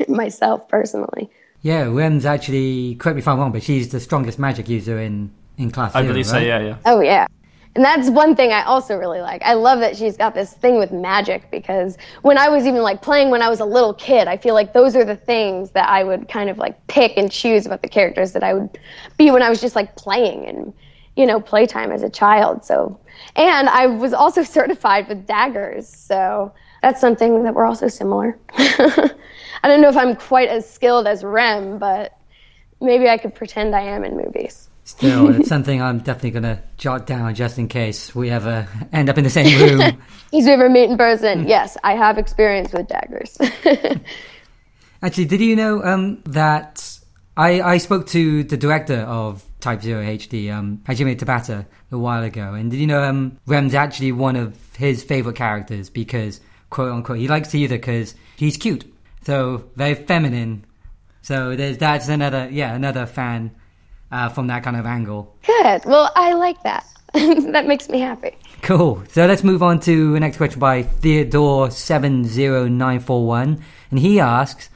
myself 0.09 0.67
personally. 0.67 1.29
Yeah, 1.61 1.83
Rem's 1.83 2.25
actually, 2.25 2.95
correct 2.95 3.15
me 3.15 3.21
if 3.21 3.27
I'm 3.27 3.39
wrong, 3.39 3.53
but 3.53 3.63
she's 3.63 3.89
the 3.89 4.01
strongest 4.01 4.37
magic 4.37 4.67
user 4.67 4.99
in 4.99 5.31
in 5.57 5.71
class. 5.71 5.95
I 5.95 6.01
believe 6.01 6.25
right? 6.27 6.31
so. 6.31 6.37
Yeah, 6.39 6.59
yeah. 6.59 6.77
Oh 6.85 6.99
yeah. 6.99 7.27
And 7.75 7.83
that's 7.83 8.09
one 8.09 8.35
thing 8.35 8.51
I 8.51 8.63
also 8.63 8.95
really 8.97 9.21
like. 9.21 9.41
I 9.41 9.53
love 9.53 9.79
that 9.79 9.97
she's 9.97 10.15
got 10.15 10.35
this 10.35 10.53
thing 10.53 10.77
with 10.77 10.91
magic 10.91 11.49
because 11.49 11.97
when 12.21 12.37
I 12.37 12.47
was 12.47 12.67
even 12.67 12.83
like 12.83 13.01
playing 13.01 13.31
when 13.31 13.41
I 13.41 13.49
was 13.49 13.61
a 13.61 13.65
little 13.65 13.95
kid, 13.95 14.27
I 14.27 14.37
feel 14.37 14.53
like 14.53 14.73
those 14.73 14.95
are 14.95 15.03
the 15.03 15.15
things 15.15 15.71
that 15.71 15.89
I 15.89 16.03
would 16.03 16.27
kind 16.27 16.51
of 16.51 16.59
like 16.59 16.85
pick 16.87 17.17
and 17.17 17.31
choose 17.31 17.65
about 17.65 17.81
the 17.81 17.89
characters 17.89 18.31
that 18.33 18.43
I 18.43 18.53
would 18.53 18.77
be 19.17 19.31
when 19.31 19.41
I 19.41 19.49
was 19.49 19.59
just 19.59 19.75
like 19.75 19.95
playing 19.95 20.45
and, 20.45 20.71
you 21.15 21.25
know, 21.25 21.39
playtime 21.39 21.91
as 21.91 22.03
a 22.03 22.09
child. 22.09 22.63
So, 22.63 22.99
and 23.35 23.67
I 23.69 23.87
was 23.87 24.13
also 24.13 24.43
certified 24.57 25.07
with 25.07 25.25
daggers. 25.25 25.87
So 25.87 26.53
that's 26.83 27.01
something 27.01 27.41
that 27.41 27.55
we're 27.55 27.65
also 27.65 27.87
similar. 27.87 28.37
I 28.53 29.09
don't 29.63 29.81
know 29.81 29.89
if 29.89 29.97
I'm 29.97 30.15
quite 30.15 30.49
as 30.49 30.69
skilled 30.69 31.07
as 31.07 31.23
Rem, 31.23 31.79
but 31.79 32.15
maybe 32.81 33.09
I 33.09 33.17
could 33.17 33.33
pretend 33.33 33.75
I 33.75 33.81
am 33.81 34.03
in 34.03 34.15
movies. 34.15 34.69
Still, 34.85 35.33
it's 35.35 35.49
something 35.55 35.81
I'm 35.81 35.99
definitely 35.99 36.31
going 36.31 36.43
to 36.43 36.61
jot 36.77 37.07
down 37.07 37.35
just 37.35 37.57
in 37.57 37.67
case 37.67 38.13
we 38.13 38.29
ever 38.29 38.67
end 38.93 39.09
up 39.09 39.17
in 39.17 39.23
the 39.23 39.29
same 39.29 39.59
room. 39.59 40.01
He's 40.31 40.47
ever 40.47 40.69
meet 40.69 40.89
in 40.89 40.97
person. 40.97 41.47
yes, 41.47 41.77
I 41.83 41.93
have 41.95 42.17
experience 42.17 42.73
with 42.73 42.87
daggers. 42.87 43.37
Actually, 45.01 45.25
did 45.25 45.41
you 45.41 45.55
know 45.55 45.83
um, 45.83 46.21
that 46.25 46.99
I, 47.35 47.61
I 47.61 47.77
spoke 47.77 48.07
to 48.07 48.43
the 48.43 48.57
director 48.57 48.99
of 49.01 49.43
Type 49.59 49.81
Zero 49.81 50.03
HD, 50.03 50.53
um, 50.53 50.81
Hajime 50.85 51.17
Tabata, 51.17 51.65
a 51.91 51.97
while 51.97 52.23
ago, 52.23 52.53
and 52.53 52.71
did 52.71 52.79
you 52.79 52.87
know 52.87 53.03
um, 53.03 53.37
Rem's 53.45 53.73
actually 53.73 54.11
one 54.11 54.35
of 54.35 54.57
his 54.75 55.03
favorite 55.03 55.35
characters 55.35 55.89
because, 55.89 56.41
quote 56.69 56.91
unquote, 56.91 57.17
he 57.17 57.27
likes 57.27 57.53
it 57.53 57.69
because 57.69 58.15
he's 58.35 58.57
cute, 58.57 58.85
so 59.23 59.69
very 59.75 59.95
feminine. 59.95 60.65
So 61.21 61.55
there's 61.55 61.77
that's 61.77 62.07
another 62.07 62.49
yeah 62.51 62.73
another 62.73 63.05
fan 63.05 63.51
uh, 64.13 64.29
from 64.29 64.47
that 64.47 64.63
kind 64.63 64.77
of 64.77 64.85
angle. 64.85 65.35
Good. 65.45 65.83
Well, 65.85 66.09
I 66.15 66.31
like 66.33 66.63
that. 66.63 66.85
that 67.13 67.67
makes 67.67 67.89
me 67.89 67.99
happy. 67.99 68.37
Cool. 68.61 69.03
So 69.09 69.25
let's 69.25 69.43
move 69.43 69.61
on 69.61 69.81
to 69.81 70.13
the 70.13 70.19
next 70.19 70.37
question 70.37 70.59
by 70.59 70.83
Theodore70941. 70.83 73.61
And 73.91 73.99
he 73.99 74.19
asks 74.19 74.69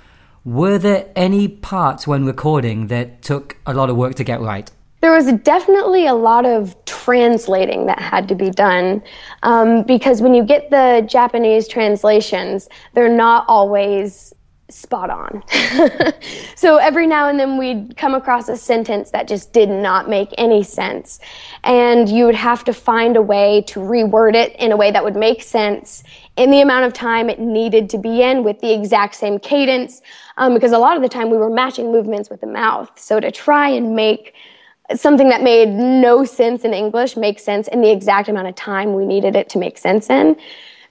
Were 0.43 0.77
there 0.77 1.09
any 1.15 1.47
parts 1.47 2.05
when 2.05 2.25
recording 2.25 2.87
that 2.87 3.21
took 3.21 3.55
a 3.65 3.73
lot 3.73 3.89
of 3.89 3.95
work 3.95 4.15
to 4.15 4.25
get 4.25 4.41
right? 4.41 4.69
There 5.01 5.13
was 5.13 5.31
definitely 5.43 6.07
a 6.07 6.15
lot 6.15 6.45
of 6.45 6.75
translating 6.85 7.85
that 7.85 7.99
had 7.99 8.27
to 8.29 8.35
be 8.35 8.49
done 8.49 9.03
um, 9.43 9.83
because 9.83 10.23
when 10.23 10.33
you 10.33 10.43
get 10.43 10.71
the 10.71 11.05
Japanese 11.07 11.67
translations, 11.67 12.67
they're 12.93 13.07
not 13.07 13.45
always 13.47 14.33
spot 14.69 15.09
on. 15.09 15.43
so 16.55 16.77
every 16.77 17.07
now 17.07 17.29
and 17.29 17.39
then 17.39 17.57
we'd 17.57 17.95
come 17.95 18.13
across 18.13 18.49
a 18.49 18.57
sentence 18.57 19.11
that 19.11 19.27
just 19.27 19.53
did 19.53 19.69
not 19.69 20.09
make 20.09 20.29
any 20.37 20.61
sense. 20.61 21.19
And 21.63 22.09
you 22.09 22.25
would 22.25 22.35
have 22.35 22.63
to 22.65 22.73
find 22.73 23.15
a 23.15 23.21
way 23.21 23.63
to 23.67 23.79
reword 23.79 24.35
it 24.35 24.55
in 24.57 24.71
a 24.71 24.77
way 24.77 24.91
that 24.91 25.03
would 25.03 25.15
make 25.15 25.41
sense 25.41 26.03
in 26.35 26.51
the 26.51 26.61
amount 26.61 26.85
of 26.85 26.93
time 26.93 27.29
it 27.29 27.39
needed 27.39 27.89
to 27.91 27.97
be 27.97 28.21
in 28.21 28.43
with 28.43 28.59
the 28.59 28.73
exact 28.73 29.15
same 29.15 29.39
cadence. 29.39 30.01
Um, 30.37 30.53
because 30.53 30.71
a 30.71 30.79
lot 30.79 30.97
of 30.97 31.01
the 31.01 31.09
time 31.09 31.29
we 31.29 31.37
were 31.37 31.49
matching 31.49 31.91
movements 31.91 32.29
with 32.29 32.41
the 32.41 32.47
mouth. 32.47 32.91
So 32.99 33.19
to 33.19 33.31
try 33.31 33.69
and 33.69 33.95
make 33.95 34.33
something 34.95 35.29
that 35.29 35.43
made 35.43 35.69
no 35.69 36.23
sense 36.23 36.63
in 36.63 36.73
English 36.73 37.17
make 37.17 37.39
sense 37.39 37.67
in 37.67 37.81
the 37.81 37.91
exact 37.91 38.29
amount 38.29 38.47
of 38.47 38.55
time 38.55 38.93
we 38.93 39.05
needed 39.05 39.35
it 39.35 39.49
to 39.49 39.57
make 39.57 39.77
sense 39.77 40.09
in 40.09 40.35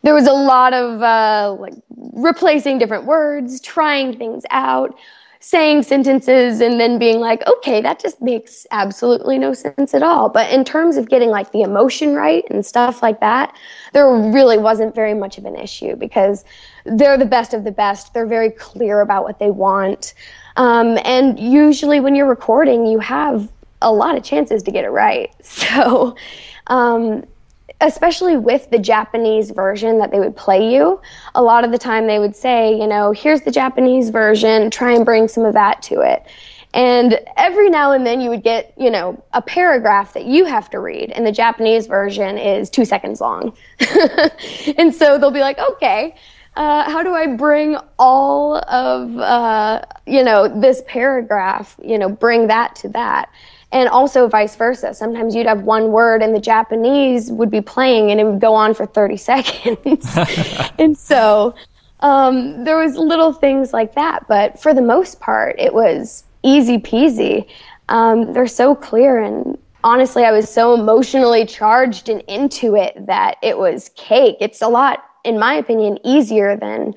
there 0.03 0.15
was 0.15 0.26
a 0.26 0.33
lot 0.33 0.73
of 0.73 1.03
uh, 1.03 1.57
like 1.59 1.75
replacing 2.12 2.79
different 2.79 3.05
words, 3.05 3.61
trying 3.61 4.17
things 4.19 4.45
out. 4.50 4.97
saying 5.41 5.83
sentences 5.83 6.61
and 6.61 6.81
then 6.81 6.99
being 6.99 7.21
like, 7.21 7.47
okay, 7.47 7.81
that 7.81 8.00
just 8.00 8.21
makes 8.21 8.67
absolutely 8.73 9.38
no 9.38 9.53
sense 9.53 9.95
at 9.95 10.03
all. 10.03 10.29
But 10.29 10.50
in 10.50 10.65
terms 10.65 10.97
of 10.97 11.09
getting 11.09 11.29
like 11.31 11.53
the 11.53 11.62
emotion 11.62 12.15
right 12.15 12.45
and 12.50 12.67
stuff 12.67 13.00
like 13.03 13.21
that, 13.21 13.55
there 13.93 14.11
really 14.11 14.59
wasn't 14.59 14.95
very 14.95 15.15
much 15.15 15.38
of 15.38 15.45
an 15.45 15.55
issue 15.55 15.95
because 15.95 16.45
they're 16.85 17.19
the 17.19 17.26
best 17.26 17.55
of 17.55 17.62
the 17.62 17.71
best. 17.71 18.12
They're 18.12 18.26
very 18.26 18.50
clear 18.50 19.00
about 19.03 19.23
what 19.23 19.38
they 19.38 19.50
want. 19.50 20.15
Um, 20.57 20.99
and 21.05 21.38
usually 21.38 22.00
when 22.00 22.15
you're 22.17 22.26
recording, 22.29 22.87
you 22.87 22.99
have 22.99 23.49
a 23.83 23.93
lot 23.93 24.17
of 24.17 24.25
chances 24.25 24.62
to 24.65 24.71
get 24.71 24.85
it 24.85 24.91
right. 24.91 25.33
So, 25.45 26.17
um, 26.69 27.25
especially 27.80 28.37
with 28.37 28.71
the 28.71 28.78
Japanese 28.78 29.50
version 29.50 29.99
that 29.99 30.11
they 30.11 30.18
would 30.18 30.37
play 30.37 30.73
you, 30.73 31.00
a 31.35 31.42
lot 31.42 31.64
of 31.64 31.71
the 31.71 31.78
time 31.78 32.06
they 32.06 32.18
would 32.18 32.35
say, 32.35 32.75
you 32.78 32.87
know, 32.87 33.12
here's 33.12 33.42
the 33.42 33.50
Japanese 33.50 34.11
version, 34.11 34.71
try 34.71 34.92
and 34.92 35.04
bring 35.04 35.28
some 35.28 35.45
of 35.45 35.54
that 35.54 35.83
to 35.83 36.00
it. 36.00 36.25
And 36.75 37.18
every 37.37 37.71
now 37.71 37.92
and 37.92 38.06
then 38.06 38.21
you 38.21 38.28
would 38.30 38.42
get, 38.42 38.75
you 38.76 38.90
know, 38.90 39.23
a 39.33 39.40
paragraph 39.40 40.12
that 40.14 40.26
you 40.26 40.45
have 40.45 40.68
to 40.71 40.80
read, 40.80 41.11
and 41.11 41.26
the 41.26 41.33
Japanese 41.33 41.87
version 41.87 42.37
is 42.37 42.68
two 42.68 42.85
seconds 42.85 43.21
long. 43.21 43.56
and 44.76 44.95
so 44.95 45.18
they'll 45.18 45.30
be 45.30 45.40
like, 45.40 45.59
okay, 45.59 46.14
uh, 46.56 46.90
how 46.90 47.02
do 47.02 47.14
I 47.14 47.35
bring 47.35 47.76
all 47.99 48.56
of, 48.56 49.16
uh, 49.18 49.83
you 50.06 50.23
know, 50.23 50.49
this 50.49 50.83
paragraph, 50.87 51.78
you 51.83 51.99
know, 51.99 52.09
bring 52.09 52.47
that 52.49 52.75
to 52.76 52.88
that? 52.88 53.30
And 53.73 53.88
also 53.88 54.28
vice 54.28 54.56
versa. 54.56 54.94
Sometimes 54.94 55.35
you'd 55.35 55.46
have 55.46 55.62
one 55.62 55.92
word 55.92 56.23
and 56.23 56.35
the 56.35 56.40
Japanese 56.40 57.30
would 57.32 57.50
be 57.50 57.61
playing 57.61 58.11
and 58.11 58.20
it 58.20 58.25
would 58.25 58.40
go 58.40 58.54
on 58.54 58.75
for 58.75 58.87
30 58.87 59.16
seconds. 59.18 60.16
and 60.78 60.96
so 60.96 61.54
um, 62.00 62.64
there 62.64 62.78
was 62.78 62.96
little 62.96 63.32
things 63.32 63.73
like 63.73 63.94
that, 63.94 64.26
but 64.28 64.61
for 64.61 64.73
the 64.73 64.82
most 64.82 65.20
part, 65.20 65.56
it 65.58 65.75
was 65.75 66.25
easy 66.42 66.78
peasy. 66.78 67.49
Um, 67.88 68.32
they're 68.32 68.46
so 68.46 68.75
clear 68.75 69.18
and 69.18 69.58
honestly, 69.87 70.25
I 70.25 70.32
was 70.32 70.50
so 70.50 70.75
emotionally 70.75 71.46
charged 71.46 72.08
and 72.08 72.20
into 72.23 72.75
it 72.76 73.06
that 73.06 73.37
it 73.42 73.56
was 73.56 73.90
cake. 73.94 74.37
It's 74.40 74.61
a 74.61 74.68
lot, 74.68 75.04
in 75.25 75.38
my 75.38 75.54
opinion, 75.54 75.99
easier 76.04 76.56
than 76.56 76.94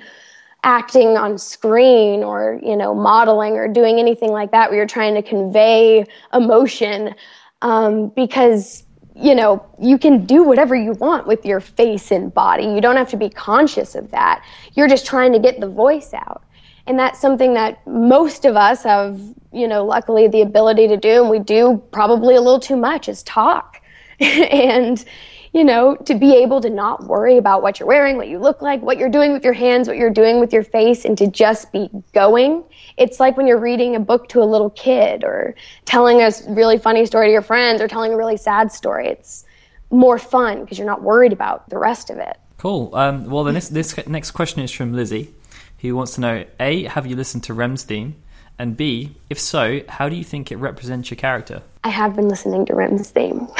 acting 0.63 1.15
on 1.15 1.37
screen 1.37 2.23
or 2.23 2.59
you 2.61 2.75
know 2.75 2.93
modeling 2.93 3.53
or 3.53 3.67
doing 3.67 3.97
anything 3.99 4.31
like 4.31 4.51
that 4.51 4.69
where 4.69 4.77
you're 4.77 4.87
trying 4.87 5.15
to 5.15 5.21
convey 5.21 6.05
emotion 6.33 7.15
um, 7.61 8.09
because 8.09 8.83
you 9.15 9.33
know 9.33 9.65
you 9.79 9.97
can 9.97 10.25
do 10.25 10.43
whatever 10.43 10.75
you 10.75 10.91
want 10.93 11.27
with 11.27 11.45
your 11.45 11.59
face 11.59 12.11
and 12.11 12.33
body. 12.33 12.65
You 12.65 12.81
don't 12.81 12.97
have 12.97 13.09
to 13.09 13.17
be 13.17 13.29
conscious 13.29 13.95
of 13.95 14.11
that. 14.11 14.43
You're 14.73 14.87
just 14.87 15.05
trying 15.05 15.31
to 15.33 15.39
get 15.39 15.59
the 15.59 15.69
voice 15.69 16.13
out. 16.13 16.43
And 16.87 16.97
that's 16.97 17.19
something 17.19 17.53
that 17.53 17.85
most 17.85 18.45
of 18.45 18.55
us 18.55 18.83
have 18.83 19.19
you 19.53 19.67
know 19.67 19.85
luckily 19.85 20.27
the 20.27 20.41
ability 20.41 20.87
to 20.89 20.97
do. 20.97 21.21
And 21.21 21.29
we 21.29 21.39
do 21.39 21.81
probably 21.91 22.35
a 22.35 22.41
little 22.41 22.59
too 22.59 22.77
much 22.77 23.07
is 23.07 23.23
talk. 23.23 23.81
And 24.19 25.05
you 25.53 25.63
know, 25.63 25.95
to 25.95 26.15
be 26.15 26.35
able 26.35 26.61
to 26.61 26.69
not 26.69 27.05
worry 27.05 27.37
about 27.37 27.61
what 27.61 27.79
you're 27.79 27.87
wearing, 27.87 28.17
what 28.17 28.27
you 28.27 28.39
look 28.39 28.61
like, 28.61 28.81
what 28.81 28.97
you're 28.97 29.09
doing 29.09 29.33
with 29.33 29.43
your 29.43 29.53
hands, 29.53 29.87
what 29.87 29.97
you're 29.97 30.09
doing 30.09 30.39
with 30.39 30.53
your 30.53 30.63
face, 30.63 31.05
and 31.05 31.17
to 31.17 31.27
just 31.27 31.71
be 31.71 31.89
going. 32.13 32.63
It's 32.97 33.19
like 33.19 33.35
when 33.35 33.47
you're 33.47 33.59
reading 33.59 33.95
a 33.95 33.99
book 33.99 34.29
to 34.29 34.41
a 34.41 34.45
little 34.45 34.69
kid 34.71 35.23
or 35.23 35.55
telling 35.85 36.21
a 36.21 36.31
really 36.47 36.77
funny 36.77 37.05
story 37.05 37.27
to 37.27 37.31
your 37.31 37.41
friends 37.41 37.81
or 37.81 37.87
telling 37.87 38.13
a 38.13 38.17
really 38.17 38.37
sad 38.37 38.71
story. 38.71 39.07
It's 39.07 39.45
more 39.89 40.19
fun 40.19 40.61
because 40.61 40.77
you're 40.77 40.87
not 40.87 41.01
worried 41.01 41.33
about 41.33 41.69
the 41.69 41.77
rest 41.77 42.09
of 42.09 42.17
it. 42.17 42.37
Cool. 42.57 42.93
Um, 42.93 43.25
well, 43.25 43.43
then 43.43 43.55
this, 43.55 43.69
this 43.69 44.07
next 44.07 44.31
question 44.31 44.61
is 44.61 44.71
from 44.71 44.93
Lizzie, 44.93 45.33
who 45.79 45.95
wants 45.95 46.15
to 46.15 46.21
know 46.21 46.45
A, 46.59 46.83
have 46.83 47.07
you 47.07 47.15
listened 47.15 47.43
to 47.45 47.53
Rem's 47.53 47.83
theme? 47.83 48.21
And 48.59 48.75
B, 48.75 49.15
if 49.29 49.39
so, 49.39 49.79
how 49.87 50.09
do 50.09 50.17
you 50.17 50.23
think 50.23 50.51
it 50.51 50.57
represents 50.57 51.09
your 51.09 51.15
character? 51.15 51.63
I 51.85 51.89
have 51.89 52.13
been 52.13 52.27
listening 52.27 52.65
to 52.65 52.75
Rem's 52.75 53.09
theme. 53.09 53.47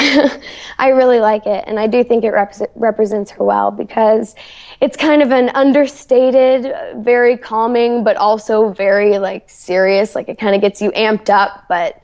I 0.78 0.90
really 0.90 1.22
like 1.22 1.46
it, 1.46 1.64
and 1.66 1.80
I 1.80 1.88
do 1.88 2.04
think 2.04 2.26
it 2.26 2.32
rep- 2.32 2.70
represents 2.76 3.32
her 3.32 3.46
well 3.46 3.72
because 3.72 4.36
it's 4.82 4.98
kind 4.98 5.22
of 5.22 5.32
an 5.32 5.52
understated, 5.56 6.74
very 6.98 7.38
calming, 7.38 8.04
but 8.04 8.18
also 8.18 8.74
very 8.74 9.20
like 9.20 9.50
serious. 9.50 10.16
Like 10.16 10.28
it 10.28 10.38
kind 10.38 10.54
of 10.54 10.60
gets 10.60 10.82
you 10.82 10.92
amped 10.92 11.30
up, 11.30 11.64
but 11.70 12.02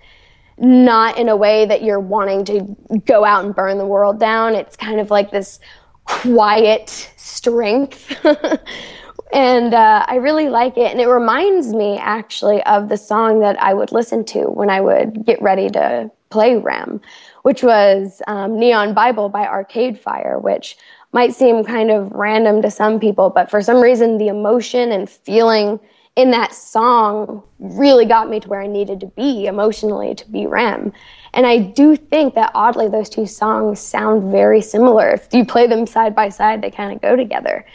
not 0.57 1.17
in 1.17 1.27
a 1.27 1.35
way 1.35 1.65
that 1.65 1.83
you're 1.83 1.99
wanting 1.99 2.45
to 2.45 2.99
go 3.05 3.25
out 3.25 3.43
and 3.43 3.53
burn 3.53 3.77
the 3.77 3.85
world 3.85 4.21
down. 4.21 4.55
It's 4.55 4.77
kind 4.77 5.01
of 5.01 5.11
like 5.11 5.31
this 5.31 5.59
quiet 6.05 7.11
strength 7.17 8.15
and 9.35 9.73
uh, 9.73 10.05
I 10.07 10.15
really 10.15 10.47
like 10.47 10.77
it. 10.77 10.91
And 10.91 11.01
it 11.01 11.07
reminds 11.07 11.73
me 11.73 11.97
actually 11.97 12.63
of 12.63 12.87
the 12.87 12.95
song 12.95 13.41
that 13.41 13.61
I 13.61 13.73
would 13.73 13.91
listen 13.91 14.23
to 14.27 14.45
when 14.45 14.69
I 14.69 14.79
would 14.79 15.25
get 15.25 15.41
ready 15.41 15.69
to 15.71 16.09
play 16.29 16.55
Rem, 16.55 17.01
which 17.43 17.61
was 17.61 18.21
um, 18.27 18.57
Neon 18.57 18.93
Bible 18.93 19.27
by 19.27 19.45
Arcade 19.45 19.99
Fire, 19.99 20.39
which 20.39 20.77
might 21.11 21.35
seem 21.35 21.65
kind 21.65 21.91
of 21.91 22.13
random 22.13 22.61
to 22.61 22.71
some 22.71 22.97
people, 22.97 23.29
but 23.29 23.51
for 23.51 23.61
some 23.61 23.81
reason, 23.81 24.17
the 24.17 24.29
emotion 24.29 24.93
and 24.93 25.09
feeling 25.09 25.81
in 26.15 26.31
that 26.31 26.55
song 26.55 27.43
really 27.59 28.05
got 28.05 28.29
me 28.29 28.39
to 28.39 28.47
where 28.47 28.61
I 28.61 28.67
needed 28.67 29.01
to 29.01 29.07
be 29.07 29.47
emotionally 29.47 30.15
to 30.15 30.31
be 30.31 30.45
Rem. 30.47 30.93
And 31.33 31.45
I 31.45 31.57
do 31.57 31.97
think 31.97 32.35
that 32.35 32.51
oddly, 32.55 32.87
those 32.87 33.09
two 33.09 33.25
songs 33.25 33.81
sound 33.81 34.31
very 34.31 34.61
similar. 34.61 35.09
If 35.09 35.27
you 35.33 35.43
play 35.43 35.67
them 35.67 35.85
side 35.85 36.15
by 36.15 36.29
side, 36.29 36.61
they 36.61 36.71
kind 36.71 36.93
of 36.93 37.01
go 37.01 37.17
together. 37.17 37.65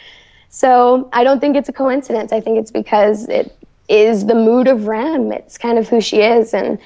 So 0.51 1.09
I 1.13 1.23
don't 1.23 1.39
think 1.39 1.55
it's 1.55 1.69
a 1.69 1.73
coincidence. 1.73 2.31
I 2.31 2.41
think 2.41 2.59
it's 2.59 2.71
because 2.71 3.27
it 3.29 3.57
is 3.87 4.25
the 4.25 4.35
mood 4.35 4.67
of 4.67 4.85
Rem. 4.85 5.31
It's 5.31 5.57
kind 5.57 5.79
of 5.79 5.87
who 5.87 6.01
she 6.01 6.21
is. 6.21 6.53
And 6.53 6.77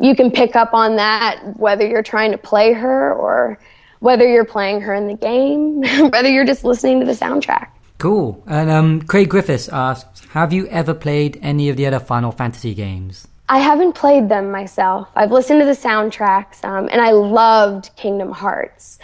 you 0.00 0.16
can 0.16 0.30
pick 0.30 0.56
up 0.56 0.72
on 0.72 0.96
that 0.96 1.40
whether 1.56 1.86
you're 1.86 2.02
trying 2.02 2.32
to 2.32 2.38
play 2.38 2.72
her 2.72 3.12
or 3.12 3.58
whether 4.00 4.26
you're 4.26 4.46
playing 4.46 4.80
her 4.80 4.94
in 4.94 5.06
the 5.06 5.14
game, 5.14 5.82
whether 6.10 6.30
you're 6.30 6.46
just 6.46 6.64
listening 6.64 7.00
to 7.00 7.06
the 7.06 7.12
soundtrack. 7.12 7.68
Cool. 7.98 8.42
And 8.46 8.70
um, 8.70 9.02
Craig 9.02 9.28
Griffiths 9.28 9.68
asks 9.68 10.24
Have 10.30 10.54
you 10.54 10.66
ever 10.68 10.94
played 10.94 11.38
any 11.42 11.68
of 11.68 11.76
the 11.76 11.84
other 11.84 12.00
Final 12.00 12.32
Fantasy 12.32 12.72
games? 12.72 13.28
I 13.50 13.58
haven't 13.58 13.94
played 13.94 14.30
them 14.30 14.50
myself. 14.50 15.08
I've 15.14 15.32
listened 15.32 15.60
to 15.60 15.66
the 15.66 15.72
soundtracks, 15.72 16.64
um, 16.64 16.88
and 16.90 17.00
I 17.00 17.10
loved 17.10 17.90
Kingdom 17.96 18.30
Hearts 18.30 18.98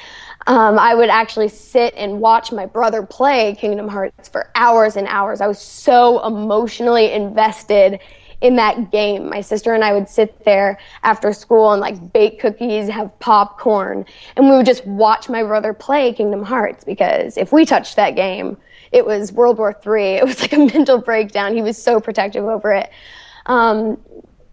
um, 0.46 0.78
I 0.78 0.94
would 0.94 1.08
actually 1.08 1.48
sit 1.48 1.94
and 1.96 2.20
watch 2.20 2.52
my 2.52 2.66
brother 2.66 3.04
play 3.04 3.54
Kingdom 3.56 3.88
Hearts 3.88 4.28
for 4.28 4.50
hours 4.54 4.96
and 4.96 5.06
hours. 5.08 5.40
I 5.40 5.46
was 5.46 5.60
so 5.60 6.24
emotionally 6.24 7.12
invested 7.12 8.00
in 8.40 8.56
that 8.56 8.90
game. 8.92 9.28
My 9.28 9.40
sister 9.40 9.74
and 9.74 9.82
I 9.82 9.92
would 9.92 10.08
sit 10.08 10.44
there 10.44 10.78
after 11.02 11.32
school 11.32 11.72
and 11.72 11.80
like 11.80 12.12
bake 12.12 12.38
cookies, 12.38 12.88
have 12.88 13.18
popcorn, 13.18 14.04
and 14.36 14.48
we 14.48 14.56
would 14.56 14.66
just 14.66 14.86
watch 14.86 15.28
my 15.28 15.42
brother 15.42 15.72
play 15.72 16.12
Kingdom 16.12 16.42
Hearts 16.42 16.84
because 16.84 17.36
if 17.36 17.52
we 17.52 17.64
touched 17.64 17.96
that 17.96 18.14
game, 18.14 18.56
it 18.92 19.04
was 19.04 19.32
World 19.32 19.58
War 19.58 19.74
III. 19.84 20.16
It 20.18 20.24
was 20.24 20.40
like 20.40 20.52
a 20.52 20.58
mental 20.58 20.98
breakdown. 20.98 21.54
He 21.54 21.62
was 21.62 21.82
so 21.82 22.00
protective 22.00 22.44
over 22.44 22.72
it. 22.72 22.90
Um, 23.46 23.98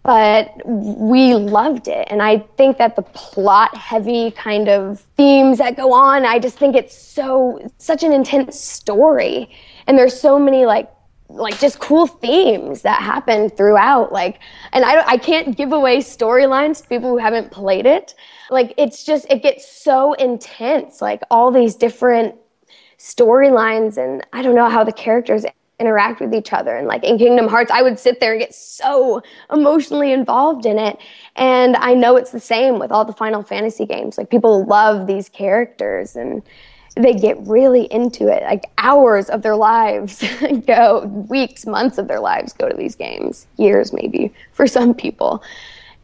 but 0.04 0.54
we 0.66 1.34
loved 1.34 1.88
it. 1.88 2.06
And 2.10 2.22
I 2.22 2.38
think 2.56 2.76
that 2.76 2.94
the 2.94 3.02
plot 3.02 3.74
heavy 3.74 4.30
kind 4.32 4.68
of 4.68 5.00
themes 5.16 5.58
that 5.58 5.76
go 5.76 5.92
on, 5.94 6.26
I 6.26 6.38
just 6.38 6.58
think 6.58 6.76
it's 6.76 6.96
so, 6.96 7.58
such 7.78 8.02
an 8.02 8.12
intense 8.12 8.60
story. 8.60 9.50
And 9.86 9.96
there's 9.98 10.18
so 10.18 10.38
many 10.38 10.66
like, 10.66 10.90
like 11.30 11.58
just 11.58 11.78
cool 11.78 12.06
themes 12.06 12.82
that 12.82 13.00
happen 13.00 13.48
throughout. 13.48 14.12
Like, 14.12 14.40
and 14.72 14.84
I, 14.84 15.06
I 15.08 15.16
can't 15.16 15.56
give 15.56 15.72
away 15.72 15.98
storylines 15.98 16.82
to 16.82 16.88
people 16.88 17.08
who 17.08 17.18
haven't 17.18 17.50
played 17.50 17.86
it. 17.86 18.14
Like, 18.50 18.74
it's 18.76 19.04
just, 19.04 19.26
it 19.30 19.42
gets 19.42 19.66
so 19.66 20.12
intense. 20.12 21.00
Like, 21.00 21.22
all 21.30 21.50
these 21.50 21.74
different 21.76 22.34
storylines, 22.98 23.96
and 23.96 24.22
I 24.34 24.42
don't 24.42 24.54
know 24.54 24.68
how 24.68 24.84
the 24.84 24.92
characters 24.92 25.46
interact 25.80 26.20
with 26.20 26.32
each 26.34 26.52
other. 26.52 26.76
And 26.76 26.86
like 26.86 27.02
in 27.02 27.18
Kingdom 27.18 27.48
Hearts, 27.48 27.70
I 27.70 27.82
would 27.82 27.98
sit 27.98 28.20
there 28.20 28.32
and 28.32 28.40
get 28.40 28.54
so 28.54 29.22
emotionally 29.52 30.12
involved 30.12 30.66
in 30.66 30.78
it. 30.78 30.98
And 31.36 31.76
I 31.76 31.94
know 31.94 32.16
it's 32.16 32.30
the 32.30 32.40
same 32.40 32.78
with 32.78 32.92
all 32.92 33.04
the 33.04 33.12
Final 33.12 33.42
Fantasy 33.42 33.84
games. 33.84 34.16
Like 34.16 34.30
people 34.30 34.64
love 34.66 35.06
these 35.06 35.28
characters 35.28 36.14
and 36.14 36.42
they 36.96 37.12
get 37.12 37.36
really 37.40 37.84
into 37.92 38.28
it. 38.28 38.44
Like 38.44 38.70
hours 38.78 39.28
of 39.28 39.42
their 39.42 39.56
lives 39.56 40.24
go, 40.66 41.06
weeks, 41.28 41.66
months 41.66 41.98
of 41.98 42.06
their 42.06 42.20
lives 42.20 42.52
go 42.52 42.68
to 42.68 42.76
these 42.76 42.94
games, 42.94 43.46
years 43.56 43.92
maybe 43.92 44.32
for 44.52 44.66
some 44.66 44.94
people. 44.94 45.42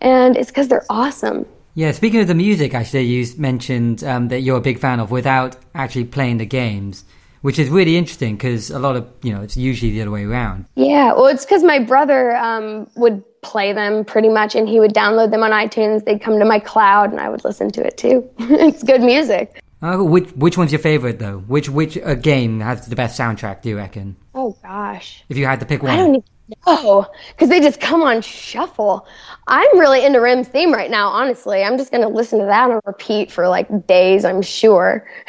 And 0.00 0.37
it's 0.37 0.50
because 0.50 0.69
they're 0.69 0.87
awesome. 0.91 1.47
Yeah, 1.75 1.93
speaking 1.93 2.21
of 2.21 2.27
the 2.27 2.35
music, 2.35 2.75
actually, 2.75 3.05
you 3.05 3.25
mentioned 3.39 4.03
um, 4.03 4.29
that 4.29 4.41
you're 4.41 4.59
a 4.59 4.61
big 4.61 4.81
fan 4.81 4.99
of 4.99 5.12
without 5.12 5.57
actually 5.75 6.05
playing 6.05 6.39
the 6.39 6.47
games 6.47 7.05
which 7.42 7.59
is 7.59 7.68
really 7.68 7.97
interesting 7.97 8.37
because 8.37 8.70
a 8.70 8.78
lot 8.78 8.97
of 8.97 9.09
you 9.23 9.32
know 9.32 9.42
it's 9.42 9.56
usually 9.56 9.92
the 9.92 10.02
other 10.02 10.11
way 10.11 10.25
around. 10.25 10.66
Yeah, 10.76 11.12
well, 11.12 11.26
it's 11.26 11.44
because 11.44 11.62
my 11.62 11.78
brother 11.78 12.37
um, 12.37 12.88
would 12.97 13.23
play 13.42 13.73
them 13.73 14.04
pretty 14.04 14.28
much, 14.28 14.54
and 14.54 14.68
he 14.68 14.80
would 14.80 14.92
download 14.92 15.30
them 15.30 15.42
on 15.42 15.50
iTunes. 15.50 16.04
They'd 16.04 16.20
come 16.20 16.38
to 16.38 16.44
my 16.44 16.59
cloud, 16.59 17.11
and 17.11 17.20
I 17.20 17.28
would 17.28 17.44
listen 17.44 17.70
to 17.73 17.87
it 17.87 17.97
too. 17.97 18.28
it's 18.38 18.82
good 18.82 19.00
music. 19.00 19.62
Uh, 19.82 19.99
which 19.99 20.28
which 20.32 20.59
one's 20.59 20.73
your 20.73 20.78
favorite 20.78 21.18
though? 21.18 21.38
Which 21.38 21.68
which 21.68 21.97
uh, 21.99 22.14
game 22.14 22.61
has 22.61 22.87
the 22.87 22.97
best 22.97 23.18
soundtrack? 23.18 23.62
Do 23.62 23.70
you 23.70 23.76
reckon? 23.76 24.16
Oh 24.35 24.56
gosh, 24.62 25.25
if 25.28 25.37
you 25.37 25.47
had 25.47 25.61
to 25.61 25.66
pick 25.66 25.82
one, 25.82 25.92
I 25.92 25.97
don't. 25.97 26.25
No, 26.66 27.06
because 27.28 27.49
they 27.49 27.61
just 27.61 27.80
come 27.80 28.02
on 28.02 28.23
shuffle. 28.23 29.06
I'm 29.47 29.78
really 29.78 30.04
into 30.04 30.20
Rem's 30.20 30.49
theme 30.49 30.73
right 30.73 30.90
now, 30.90 31.09
honestly. 31.09 31.62
I'm 31.62 31.78
just 31.78 31.92
going 31.92 32.02
to 32.02 32.09
listen 32.09 32.40
to 32.40 32.44
that 32.47 32.70
on 32.70 32.80
repeat 32.85 33.30
for 33.30 33.49
like 33.49 33.87
days, 33.87 34.25
I'm 34.25 34.42
sure. 34.42 35.06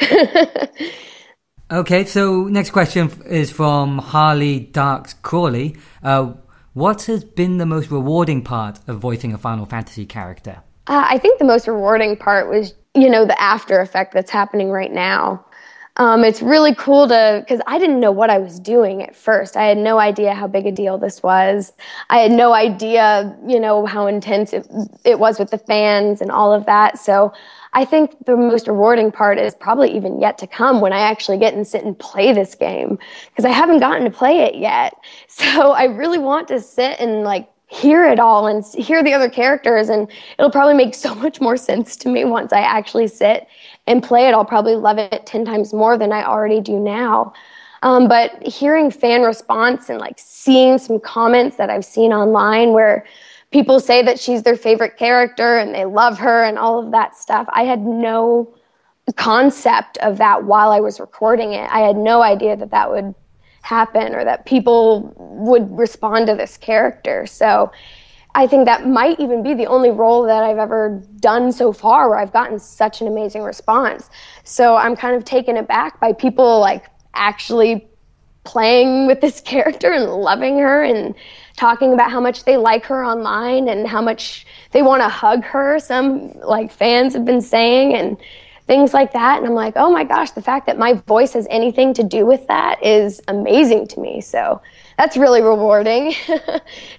okay, 1.72 2.04
so 2.04 2.44
next 2.44 2.70
question 2.70 3.10
is 3.26 3.50
from 3.50 3.98
Harley 3.98 4.60
Darks 4.60 5.14
Crawley. 5.14 5.76
Uh, 6.02 6.34
what 6.74 7.02
has 7.02 7.24
been 7.24 7.58
the 7.58 7.66
most 7.66 7.90
rewarding 7.90 8.42
part 8.42 8.78
of 8.88 8.98
voicing 8.98 9.32
a 9.32 9.38
Final 9.38 9.66
Fantasy 9.66 10.06
character? 10.06 10.62
Uh, 10.86 11.04
I 11.08 11.18
think 11.18 11.38
the 11.38 11.44
most 11.44 11.68
rewarding 11.68 12.16
part 12.16 12.48
was, 12.48 12.74
you 12.94 13.08
know, 13.08 13.26
the 13.26 13.40
after 13.40 13.80
effect 13.80 14.14
that's 14.14 14.30
happening 14.30 14.70
right 14.70 14.92
now. 14.92 15.44
Um, 15.98 16.24
it's 16.24 16.40
really 16.40 16.74
cool 16.74 17.06
to 17.08 17.44
because 17.46 17.60
I 17.66 17.78
didn't 17.78 18.00
know 18.00 18.12
what 18.12 18.30
I 18.30 18.38
was 18.38 18.58
doing 18.58 19.02
at 19.02 19.14
first. 19.14 19.58
I 19.58 19.64
had 19.64 19.76
no 19.76 19.98
idea 19.98 20.34
how 20.34 20.46
big 20.46 20.66
a 20.66 20.72
deal 20.72 20.96
this 20.96 21.22
was. 21.22 21.72
I 22.08 22.18
had 22.18 22.32
no 22.32 22.54
idea, 22.54 23.36
you 23.46 23.60
know, 23.60 23.84
how 23.84 24.06
intense 24.06 24.54
it, 24.54 24.66
it 25.04 25.18
was 25.18 25.38
with 25.38 25.50
the 25.50 25.58
fans 25.58 26.22
and 26.22 26.30
all 26.30 26.50
of 26.50 26.64
that. 26.64 26.98
So 26.98 27.34
I 27.74 27.84
think 27.84 28.24
the 28.24 28.36
most 28.36 28.68
rewarding 28.68 29.12
part 29.12 29.38
is 29.38 29.54
probably 29.54 29.94
even 29.94 30.18
yet 30.18 30.38
to 30.38 30.46
come 30.46 30.80
when 30.80 30.94
I 30.94 31.00
actually 31.00 31.36
get 31.38 31.52
and 31.52 31.66
sit 31.66 31.84
and 31.84 31.98
play 31.98 32.32
this 32.32 32.54
game 32.54 32.98
because 33.30 33.44
I 33.44 33.50
haven't 33.50 33.80
gotten 33.80 34.04
to 34.04 34.10
play 34.10 34.40
it 34.40 34.54
yet. 34.54 34.94
So 35.28 35.72
I 35.72 35.84
really 35.84 36.18
want 36.18 36.46
to 36.48 36.60
sit 36.60 37.00
and 37.00 37.24
like 37.24 37.48
hear 37.72 38.04
it 38.04 38.20
all 38.20 38.46
and 38.46 38.64
hear 38.74 39.02
the 39.02 39.14
other 39.14 39.30
characters 39.30 39.88
and 39.88 40.06
it'll 40.38 40.50
probably 40.50 40.74
make 40.74 40.94
so 40.94 41.14
much 41.14 41.40
more 41.40 41.56
sense 41.56 41.96
to 41.96 42.08
me 42.08 42.24
once 42.24 42.52
I 42.52 42.60
actually 42.60 43.08
sit 43.08 43.48
and 43.86 44.02
play 44.02 44.28
it, 44.28 44.32
I'll 44.32 44.44
probably 44.44 44.76
love 44.76 44.98
it 44.98 45.26
10 45.26 45.44
times 45.44 45.72
more 45.72 45.98
than 45.98 46.12
I 46.12 46.24
already 46.24 46.60
do 46.60 46.78
now. 46.78 47.32
Um, 47.82 48.06
but 48.06 48.40
hearing 48.46 48.90
fan 48.90 49.22
response 49.22 49.88
and 49.88 49.98
like 49.98 50.18
seeing 50.18 50.78
some 50.78 51.00
comments 51.00 51.56
that 51.56 51.68
I've 51.68 51.84
seen 51.84 52.12
online 52.12 52.72
where 52.72 53.04
people 53.50 53.80
say 53.80 54.02
that 54.02 54.20
she's 54.20 54.44
their 54.44 54.56
favorite 54.56 54.96
character 54.96 55.58
and 55.58 55.74
they 55.74 55.84
love 55.84 56.18
her 56.18 56.44
and 56.44 56.58
all 56.58 56.78
of 56.84 56.92
that 56.92 57.16
stuff, 57.16 57.46
I 57.52 57.64
had 57.64 57.80
no 57.80 58.52
concept 59.16 59.98
of 59.98 60.18
that 60.18 60.44
while 60.44 60.70
I 60.70 60.80
was 60.80 61.00
recording 61.00 61.52
it. 61.52 61.68
I 61.70 61.80
had 61.80 61.96
no 61.96 62.22
idea 62.22 62.56
that 62.56 62.70
that 62.70 62.90
would 62.90 63.14
happen 63.62 64.14
or 64.14 64.24
that 64.24 64.46
people 64.46 65.12
would 65.16 65.76
respond 65.76 66.28
to 66.28 66.34
this 66.34 66.56
character. 66.56 67.26
So 67.26 67.70
I 68.34 68.46
think 68.46 68.64
that 68.64 68.88
might 68.88 69.20
even 69.20 69.42
be 69.42 69.54
the 69.54 69.66
only 69.66 69.90
role 69.90 70.22
that 70.24 70.42
I've 70.42 70.58
ever 70.58 71.02
done 71.20 71.52
so 71.52 71.72
far 71.72 72.08
where 72.08 72.18
I've 72.18 72.32
gotten 72.32 72.58
such 72.58 73.00
an 73.00 73.06
amazing 73.06 73.42
response. 73.42 74.08
So 74.44 74.76
I'm 74.76 74.96
kind 74.96 75.14
of 75.14 75.24
taken 75.24 75.56
aback 75.58 76.00
by 76.00 76.12
people 76.12 76.58
like 76.60 76.86
actually 77.14 77.86
playing 78.44 79.06
with 79.06 79.20
this 79.20 79.40
character 79.44 79.92
and 79.92 80.04
loving 80.06 80.58
her 80.58 80.82
and 80.82 81.14
talking 81.56 81.92
about 81.92 82.10
how 82.10 82.20
much 82.20 82.44
they 82.44 82.56
like 82.56 82.84
her 82.86 83.04
online 83.04 83.68
and 83.68 83.86
how 83.86 84.00
much 84.00 84.46
they 84.70 84.82
want 84.82 85.02
to 85.02 85.08
hug 85.08 85.44
her. 85.44 85.78
Some 85.78 86.32
like 86.40 86.72
fans 86.72 87.12
have 87.12 87.26
been 87.26 87.42
saying 87.42 87.94
and 87.94 88.16
things 88.66 88.94
like 88.94 89.12
that. 89.12 89.38
And 89.38 89.46
I'm 89.46 89.54
like, 89.54 89.74
oh 89.76 89.90
my 89.90 90.04
gosh, 90.04 90.30
the 90.30 90.42
fact 90.42 90.66
that 90.66 90.78
my 90.78 90.94
voice 90.94 91.34
has 91.34 91.46
anything 91.50 91.92
to 91.94 92.02
do 92.02 92.24
with 92.24 92.46
that 92.46 92.82
is 92.82 93.20
amazing 93.28 93.88
to 93.88 94.00
me. 94.00 94.22
So 94.22 94.62
that's 94.98 95.16
really 95.16 95.42
rewarding. 95.42 96.14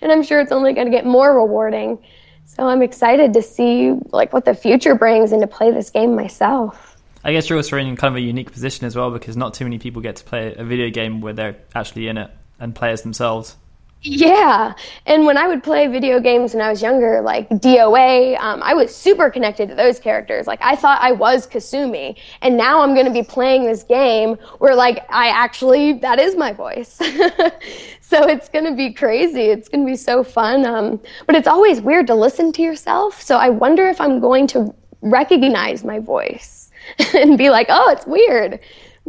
and 0.01 0.11
I'm 0.11 0.23
sure 0.23 0.39
it's 0.39 0.51
only 0.51 0.73
going 0.73 0.87
to 0.87 0.91
get 0.91 1.05
more 1.05 1.35
rewarding. 1.35 1.99
So 2.45 2.67
I'm 2.67 2.81
excited 2.81 3.33
to 3.33 3.41
see 3.41 3.93
like 4.11 4.33
what 4.33 4.45
the 4.45 4.53
future 4.53 4.95
brings 4.95 5.31
and 5.31 5.41
to 5.41 5.47
play 5.47 5.71
this 5.71 5.89
game 5.89 6.15
myself. 6.15 6.97
I 7.23 7.31
guess 7.31 7.49
you're 7.49 7.57
also 7.57 7.77
in 7.77 7.95
kind 7.95 8.13
of 8.13 8.17
a 8.17 8.21
unique 8.21 8.51
position 8.51 8.85
as 8.85 8.95
well 8.95 9.09
because 9.09 9.37
not 9.37 9.53
too 9.53 9.63
many 9.63 9.79
people 9.79 10.01
get 10.01 10.17
to 10.17 10.23
play 10.23 10.53
a 10.55 10.63
video 10.63 10.89
game 10.89 11.21
where 11.21 11.33
they're 11.33 11.55
actually 11.73 12.09
in 12.09 12.17
it 12.17 12.29
and 12.59 12.75
play 12.75 12.91
as 12.91 13.01
themselves. 13.01 13.55
Yeah. 14.05 14.73
And 15.05 15.25
when 15.25 15.37
I 15.37 15.47
would 15.47 15.63
play 15.63 15.87
video 15.87 16.19
games 16.19 16.53
when 16.53 16.61
I 16.61 16.69
was 16.69 16.81
younger, 16.81 17.21
like 17.21 17.47
DOA, 17.49 18.37
um, 18.39 18.61
I 18.61 18.73
was 18.73 18.93
super 18.93 19.29
connected 19.29 19.69
to 19.69 19.75
those 19.75 19.97
characters. 19.97 20.45
Like 20.45 20.59
I 20.61 20.75
thought 20.75 20.99
I 21.01 21.13
was 21.13 21.47
Kasumi. 21.47 22.17
And 22.41 22.57
now 22.57 22.81
I'm 22.81 22.93
going 22.93 23.05
to 23.05 23.13
be 23.13 23.23
playing 23.23 23.63
this 23.65 23.83
game 23.83 24.35
where 24.59 24.75
like 24.75 25.05
I 25.09 25.29
actually, 25.29 25.93
that 25.99 26.19
is 26.19 26.35
my 26.35 26.51
voice. 26.51 26.89
so 28.01 28.27
it's 28.27 28.49
going 28.49 28.65
to 28.65 28.75
be 28.75 28.91
crazy. 28.91 29.43
It's 29.43 29.69
going 29.69 29.85
to 29.85 29.89
be 29.91 29.97
so 29.97 30.21
fun. 30.23 30.65
Um, 30.65 30.99
but 31.25 31.35
it's 31.35 31.47
always 31.47 31.79
weird 31.79 32.07
to 32.07 32.15
listen 32.15 32.51
to 32.53 32.61
yourself. 32.61 33.21
So 33.21 33.37
I 33.37 33.49
wonder 33.49 33.87
if 33.87 34.01
I'm 34.01 34.19
going 34.19 34.47
to 34.47 34.73
recognize 35.01 35.85
my 35.85 35.99
voice 35.99 36.69
and 37.13 37.37
be 37.37 37.49
like, 37.49 37.67
oh, 37.69 37.89
it's 37.89 38.05
weird 38.05 38.59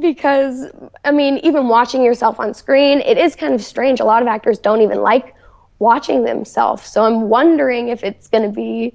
because 0.00 0.66
I 1.04 1.10
mean, 1.10 1.38
even 1.38 1.68
watching 1.68 2.02
yourself 2.02 2.40
on 2.40 2.54
screen, 2.54 3.00
it 3.00 3.18
is 3.18 3.36
kind 3.36 3.54
of 3.54 3.62
strange. 3.62 4.00
A 4.00 4.04
lot 4.04 4.22
of 4.22 4.28
actors 4.28 4.58
don't 4.58 4.80
even 4.80 5.02
like 5.02 5.34
watching 5.78 6.24
themselves. 6.24 6.86
So 6.86 7.04
I'm 7.04 7.28
wondering 7.28 7.88
if 7.88 8.02
it's 8.02 8.28
going 8.28 8.44
to 8.44 8.54
be 8.54 8.94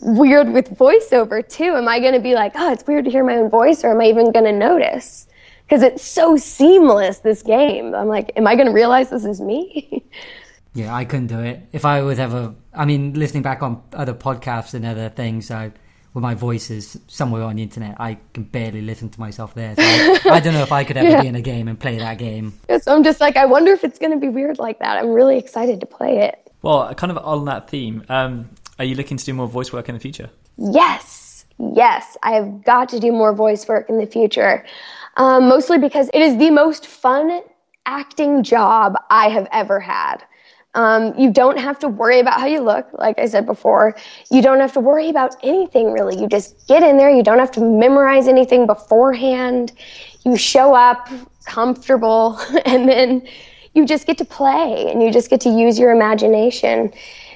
weird 0.00 0.52
with 0.52 0.70
voiceover 0.70 1.46
too. 1.46 1.74
Am 1.74 1.88
I 1.88 2.00
going 2.00 2.14
to 2.14 2.20
be 2.20 2.34
like, 2.34 2.52
oh, 2.54 2.72
it's 2.72 2.86
weird 2.86 3.04
to 3.04 3.10
hear 3.10 3.24
my 3.24 3.36
own 3.36 3.50
voice, 3.50 3.84
or 3.84 3.90
am 3.90 4.00
I 4.00 4.06
even 4.06 4.32
going 4.32 4.44
to 4.44 4.52
notice? 4.52 5.26
Because 5.64 5.82
it's 5.82 6.02
so 6.02 6.36
seamless, 6.36 7.18
this 7.18 7.42
game. 7.42 7.94
I'm 7.94 8.08
like, 8.08 8.32
am 8.36 8.46
I 8.46 8.54
going 8.54 8.66
to 8.66 8.72
realize 8.72 9.10
this 9.10 9.24
is 9.24 9.40
me? 9.40 10.04
yeah, 10.74 10.94
I 10.94 11.04
couldn't 11.04 11.28
do 11.28 11.40
it. 11.40 11.68
If 11.72 11.84
I 11.84 12.02
was 12.02 12.18
ever, 12.18 12.54
I 12.74 12.84
mean, 12.84 13.14
listening 13.14 13.42
back 13.42 13.62
on 13.62 13.82
other 13.92 14.14
podcasts 14.14 14.74
and 14.74 14.84
other 14.84 15.08
things, 15.08 15.50
I 15.50 15.72
with 16.12 16.22
my 16.22 16.34
voices 16.34 16.98
somewhere 17.06 17.42
on 17.42 17.56
the 17.56 17.62
internet, 17.62 17.96
I 18.00 18.18
can 18.32 18.44
barely 18.44 18.80
listen 18.80 19.10
to 19.10 19.20
myself 19.20 19.54
there. 19.54 19.74
So 19.76 19.82
I, 19.82 20.20
I, 20.24 20.40
don't 20.40 20.54
know 20.54 20.62
if 20.62 20.72
I 20.72 20.84
could 20.84 20.96
ever 20.96 21.08
yeah. 21.08 21.22
be 21.22 21.28
in 21.28 21.36
a 21.36 21.40
game 21.40 21.68
and 21.68 21.78
play 21.78 21.98
that 21.98 22.18
game. 22.18 22.52
so 22.82 22.94
I'm 22.94 23.04
just 23.04 23.20
like, 23.20 23.36
I 23.36 23.46
wonder 23.46 23.72
if 23.72 23.84
it's 23.84 23.98
going 23.98 24.12
to 24.12 24.18
be 24.18 24.28
weird 24.28 24.58
like 24.58 24.80
that. 24.80 24.98
I'm 24.98 25.10
really 25.10 25.38
excited 25.38 25.80
to 25.80 25.86
play 25.86 26.18
it. 26.18 26.50
Well, 26.62 26.92
kind 26.94 27.10
of 27.10 27.18
on 27.18 27.44
that 27.46 27.70
theme, 27.70 28.04
um, 28.08 28.50
are 28.78 28.84
you 28.84 28.94
looking 28.94 29.16
to 29.16 29.24
do 29.24 29.32
more 29.32 29.46
voice 29.46 29.72
work 29.72 29.88
in 29.88 29.94
the 29.94 30.00
future? 30.00 30.30
Yes, 30.56 31.44
yes. 31.58 32.16
I 32.22 32.32
have 32.32 32.64
got 32.64 32.88
to 32.90 33.00
do 33.00 33.12
more 33.12 33.32
voice 33.32 33.66
work 33.68 33.88
in 33.88 33.98
the 33.98 34.06
future, 34.06 34.64
um, 35.16 35.48
mostly 35.48 35.78
because 35.78 36.10
it 36.12 36.20
is 36.20 36.36
the 36.38 36.50
most 36.50 36.86
fun 36.86 37.40
acting 37.86 38.42
job 38.42 38.96
I 39.10 39.28
have 39.28 39.48
ever 39.52 39.80
had. 39.80 40.18
Um, 40.74 41.18
you 41.18 41.32
don't 41.32 41.58
have 41.58 41.78
to 41.80 41.88
worry 41.88 42.20
about 42.20 42.40
how 42.40 42.46
you 42.46 42.60
look, 42.60 42.86
like 42.92 43.18
I 43.18 43.26
said 43.26 43.44
before. 43.44 43.96
You 44.30 44.40
don't 44.40 44.60
have 44.60 44.72
to 44.74 44.80
worry 44.80 45.08
about 45.08 45.34
anything 45.42 45.92
really. 45.92 46.20
You 46.20 46.28
just 46.28 46.66
get 46.68 46.82
in 46.82 46.96
there. 46.96 47.10
You 47.10 47.22
don't 47.22 47.38
have 47.38 47.50
to 47.52 47.60
memorize 47.60 48.28
anything 48.28 48.66
beforehand. 48.66 49.72
You 50.24 50.36
show 50.36 50.74
up 50.74 51.08
comfortable, 51.46 52.38
and 52.64 52.88
then 52.88 53.26
you 53.74 53.86
just 53.86 54.06
get 54.06 54.18
to 54.18 54.24
play 54.24 54.90
and 54.90 55.02
you 55.02 55.12
just 55.12 55.30
get 55.30 55.40
to 55.42 55.48
use 55.48 55.78
your 55.78 55.90
imagination. 55.90 56.92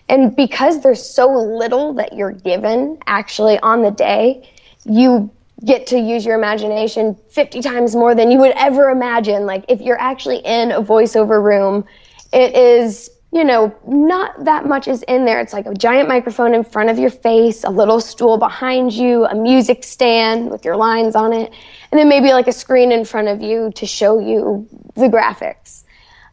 And 0.08 0.34
because 0.36 0.82
there's 0.82 1.04
so 1.04 1.28
little 1.28 1.94
that 1.94 2.12
you're 2.12 2.32
given 2.32 2.98
actually 3.06 3.58
on 3.60 3.82
the 3.82 3.90
day, 3.90 4.48
you 4.84 5.30
get 5.64 5.86
to 5.86 5.98
use 5.98 6.26
your 6.26 6.34
imagination 6.34 7.16
50 7.30 7.62
times 7.62 7.96
more 7.96 8.14
than 8.14 8.30
you 8.30 8.38
would 8.38 8.52
ever 8.56 8.90
imagine. 8.90 9.46
Like 9.46 9.64
if 9.68 9.80
you're 9.80 10.00
actually 10.00 10.38
in 10.38 10.72
a 10.72 10.82
voiceover 10.82 11.42
room, 11.42 11.84
it 12.32 12.54
is 12.54 13.08
you 13.34 13.42
know, 13.42 13.74
not 13.84 14.44
that 14.44 14.64
much 14.64 14.86
is 14.86 15.02
in 15.08 15.24
there. 15.24 15.40
It's 15.40 15.52
like 15.52 15.66
a 15.66 15.74
giant 15.74 16.08
microphone 16.08 16.54
in 16.54 16.62
front 16.62 16.88
of 16.88 17.00
your 17.00 17.10
face, 17.10 17.64
a 17.64 17.68
little 17.68 18.00
stool 18.00 18.38
behind 18.38 18.92
you, 18.92 19.24
a 19.24 19.34
music 19.34 19.82
stand 19.82 20.52
with 20.52 20.64
your 20.64 20.76
lines 20.76 21.16
on 21.16 21.32
it, 21.32 21.52
and 21.90 21.98
then 21.98 22.08
maybe 22.08 22.32
like 22.32 22.46
a 22.46 22.52
screen 22.52 22.92
in 22.92 23.04
front 23.04 23.26
of 23.26 23.42
you 23.42 23.72
to 23.74 23.86
show 23.86 24.20
you 24.20 24.68
the 24.94 25.08
graphics. 25.08 25.82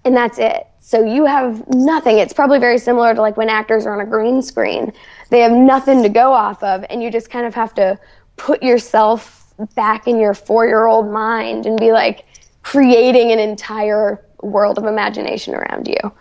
And 0.06 0.16
that's 0.16 0.38
it. 0.38 0.68
So 0.80 1.04
you 1.04 1.26
have 1.26 1.68
nothing. 1.70 2.20
It's 2.20 2.34
probably 2.34 2.60
very 2.60 2.78
similar 2.78 3.16
to 3.16 3.22
like 3.22 3.36
when 3.36 3.50
actors 3.50 3.88
are 3.88 4.00
on 4.00 4.06
a 4.06 4.10
green 4.10 4.44
screen. 4.44 4.94
They 5.32 5.40
have 5.40 5.54
nothing 5.54 6.04
to 6.04 6.10
go 6.10 6.32
off 6.32 6.62
of, 6.62 6.86
and 6.92 7.02
you 7.02 7.10
just 7.10 7.32
kind 7.32 7.48
of 7.48 7.56
have 7.56 7.74
to 7.76 7.98
put 8.36 8.62
yourself 8.62 9.56
back 9.74 10.08
in 10.08 10.20
your 10.20 10.36
four 10.36 10.68
year 10.68 10.86
old 10.86 11.12
mind 11.12 11.66
and 11.66 11.80
be 11.80 11.94
like 11.94 12.26
creating 12.62 13.32
an 13.32 13.40
entire 13.40 14.24
world 14.44 14.78
of 14.78 14.86
imagination 14.86 15.56
around 15.56 15.88
you. 15.88 16.12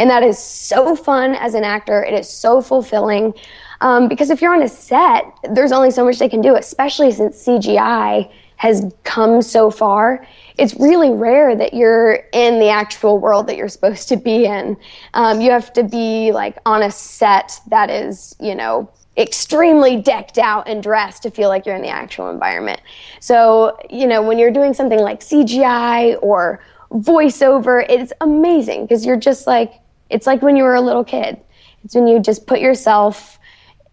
And 0.00 0.08
that 0.08 0.22
is 0.22 0.38
so 0.38 0.96
fun 0.96 1.34
as 1.34 1.52
an 1.52 1.62
actor. 1.62 2.02
It 2.02 2.14
is 2.14 2.26
so 2.26 2.62
fulfilling. 2.62 3.34
Um, 3.82 4.08
because 4.08 4.30
if 4.30 4.40
you're 4.40 4.54
on 4.54 4.62
a 4.62 4.68
set, 4.68 5.26
there's 5.52 5.72
only 5.72 5.90
so 5.90 6.06
much 6.06 6.18
they 6.18 6.28
can 6.28 6.40
do, 6.40 6.56
especially 6.56 7.12
since 7.12 7.44
CGI 7.44 8.30
has 8.56 8.90
come 9.04 9.42
so 9.42 9.70
far. 9.70 10.26
It's 10.56 10.74
really 10.80 11.10
rare 11.10 11.54
that 11.54 11.74
you're 11.74 12.20
in 12.32 12.60
the 12.60 12.70
actual 12.70 13.18
world 13.18 13.46
that 13.48 13.58
you're 13.58 13.68
supposed 13.68 14.08
to 14.08 14.16
be 14.16 14.46
in. 14.46 14.74
Um, 15.12 15.42
you 15.42 15.50
have 15.50 15.70
to 15.74 15.84
be 15.84 16.32
like 16.32 16.56
on 16.64 16.82
a 16.82 16.90
set 16.90 17.60
that 17.66 17.90
is, 17.90 18.34
you 18.40 18.54
know, 18.54 18.90
extremely 19.18 20.00
decked 20.00 20.38
out 20.38 20.66
and 20.66 20.82
dressed 20.82 21.24
to 21.24 21.30
feel 21.30 21.50
like 21.50 21.66
you're 21.66 21.76
in 21.76 21.82
the 21.82 21.88
actual 21.88 22.30
environment. 22.30 22.80
So, 23.20 23.76
you 23.90 24.06
know, 24.06 24.22
when 24.22 24.38
you're 24.38 24.50
doing 24.50 24.72
something 24.72 25.00
like 25.00 25.20
CGI 25.20 26.16
or 26.22 26.62
voiceover. 26.92 27.84
It's 27.88 28.12
amazing 28.20 28.82
because 28.82 29.06
you're 29.06 29.16
just 29.16 29.46
like, 29.46 29.74
it's 30.10 30.26
like 30.26 30.42
when 30.42 30.56
you 30.56 30.64
were 30.64 30.74
a 30.74 30.80
little 30.80 31.04
kid. 31.04 31.40
It's 31.84 31.94
when 31.94 32.06
you 32.06 32.20
just 32.20 32.46
put 32.46 32.60
yourself 32.60 33.38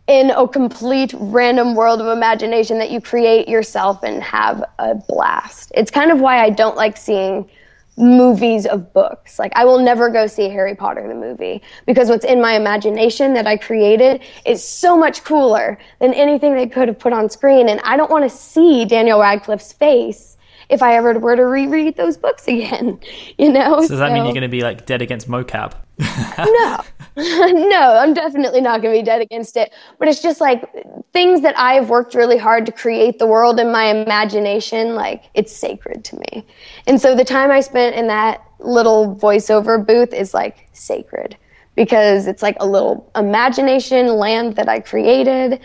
in 0.07 0.31
a 0.31 0.47
complete 0.47 1.13
random 1.17 1.75
world 1.75 2.01
of 2.01 2.07
imagination 2.07 2.77
that 2.79 2.91
you 2.91 3.01
create 3.01 3.47
yourself 3.47 4.03
and 4.03 4.23
have 4.23 4.63
a 4.79 4.95
blast. 4.95 5.71
It's 5.75 5.91
kind 5.91 6.11
of 6.11 6.19
why 6.19 6.43
I 6.43 6.49
don't 6.49 6.77
like 6.77 6.97
seeing 6.97 7.49
movies 7.97 8.65
of 8.65 8.93
books. 8.93 9.39
Like 9.39 9.51
I 9.55 9.65
will 9.65 9.79
never 9.79 10.09
go 10.09 10.27
see 10.27 10.49
Harry 10.49 10.75
Potter 10.75 11.05
the 11.07 11.15
movie 11.15 11.61
because 11.85 12.09
what's 12.09 12.25
in 12.25 12.39
my 12.41 12.53
imagination 12.55 13.33
that 13.33 13.47
I 13.47 13.57
created 13.57 14.21
is 14.45 14.63
so 14.63 14.95
much 14.95 15.23
cooler 15.23 15.77
than 15.99 16.13
anything 16.13 16.55
they 16.55 16.67
could 16.67 16.87
have 16.87 16.99
put 16.99 17.11
on 17.11 17.29
screen 17.29 17.67
and 17.67 17.81
I 17.83 17.97
don't 17.97 18.11
want 18.11 18.23
to 18.23 18.29
see 18.29 18.85
Daniel 18.85 19.19
Radcliffe's 19.19 19.73
face 19.73 20.36
if 20.69 20.81
I 20.81 20.95
ever 20.95 21.17
were 21.17 21.35
to 21.35 21.45
reread 21.45 21.95
those 21.95 22.17
books 22.17 22.47
again, 22.47 22.99
you 23.37 23.51
know? 23.51 23.81
So 23.81 23.89
does 23.89 23.99
that 23.99 24.09
so, 24.09 24.13
mean 24.13 24.25
you're 24.25 24.33
going 24.33 24.41
to 24.41 24.47
be 24.47 24.61
like 24.61 24.85
dead 24.85 25.01
against 25.01 25.29
mocap? 25.29 25.73
no, 26.37 26.81
no, 27.17 27.97
I'm 27.97 28.13
definitely 28.13 28.61
not 28.61 28.81
going 28.81 28.93
to 28.93 29.01
be 29.01 29.05
dead 29.05 29.21
against 29.21 29.57
it. 29.57 29.73
But 29.97 30.07
it's 30.07 30.21
just 30.21 30.39
like 30.39 30.63
things 31.13 31.41
that 31.41 31.57
I've 31.57 31.89
worked 31.89 32.13
really 32.13 32.37
hard 32.37 32.65
to 32.67 32.71
create 32.71 33.17
the 33.17 33.27
world 33.27 33.59
in 33.59 33.71
my 33.71 33.85
imagination, 33.85 34.95
like 34.95 35.23
it's 35.33 35.55
sacred 35.55 36.03
to 36.05 36.17
me. 36.17 36.45
And 36.85 37.01
so 37.01 37.15
the 37.15 37.25
time 37.25 37.49
I 37.49 37.61
spent 37.61 37.95
in 37.95 38.07
that 38.07 38.43
little 38.59 39.15
voiceover 39.15 39.85
booth 39.85 40.13
is 40.13 40.33
like 40.33 40.67
sacred 40.73 41.37
because 41.75 42.25
it's 42.27 42.41
like 42.41 42.57
a 42.59 42.65
little 42.65 43.09
imagination 43.15 44.07
land 44.07 44.55
that 44.55 44.67
I 44.67 44.79
created. 44.79 45.61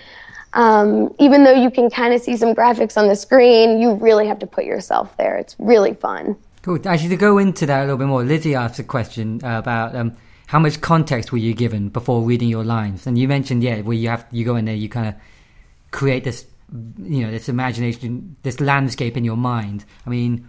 Um, 0.55 1.15
even 1.19 1.45
though 1.45 1.53
you 1.53 1.71
can 1.71 1.89
kind 1.89 2.13
of 2.13 2.21
see 2.21 2.37
some 2.37 2.55
graphics 2.55 2.97
on 2.97 3.09
the 3.09 3.17
screen, 3.17 3.81
you 3.81 3.95
really 3.95 4.27
have 4.27 4.39
to 4.41 4.47
put 4.47 4.65
yourself 4.65 5.17
there. 5.17 5.39
It's 5.39 5.57
really 5.59 5.95
fun. 5.95 6.37
Cool. 6.63 6.79
Actually, 6.87 7.09
to 7.11 7.17
go 7.17 7.39
into 7.39 7.67
that 7.67 7.81
a 7.81 7.83
little 7.83 7.97
bit 7.97 8.07
more, 8.07 8.23
Lizzie 8.23 8.55
asked 8.55 8.79
a 8.79 8.85
question 8.85 9.41
uh, 9.43 9.59
about 9.59 9.97
um, 9.97 10.17
how 10.47 10.59
much 10.59 10.81
context 10.81 11.33
were 11.33 11.39
you 11.39 11.55
given 11.55 11.89
before 11.89 12.23
reading 12.23 12.49
your 12.49 12.65
lines, 12.65 13.07
and 13.07 13.19
you 13.19 13.27
mentioned 13.27 13.63
yeah, 13.63 13.81
where 13.81 13.97
you 13.97 14.09
have 14.09 14.27
you 14.31 14.45
go 14.45 14.57
in 14.57 14.67
there, 14.67 14.75
you 14.75 14.89
kind 14.89 15.09
of 15.09 15.15
create 15.91 16.25
this, 16.25 16.47
you 16.99 17.25
know, 17.25 17.31
this 17.31 17.49
imagination, 17.49 18.37
this 18.43 18.61
landscape 18.61 19.17
in 19.17 19.25
your 19.25 19.37
mind. 19.37 19.85
I 20.07 20.11
mean, 20.11 20.47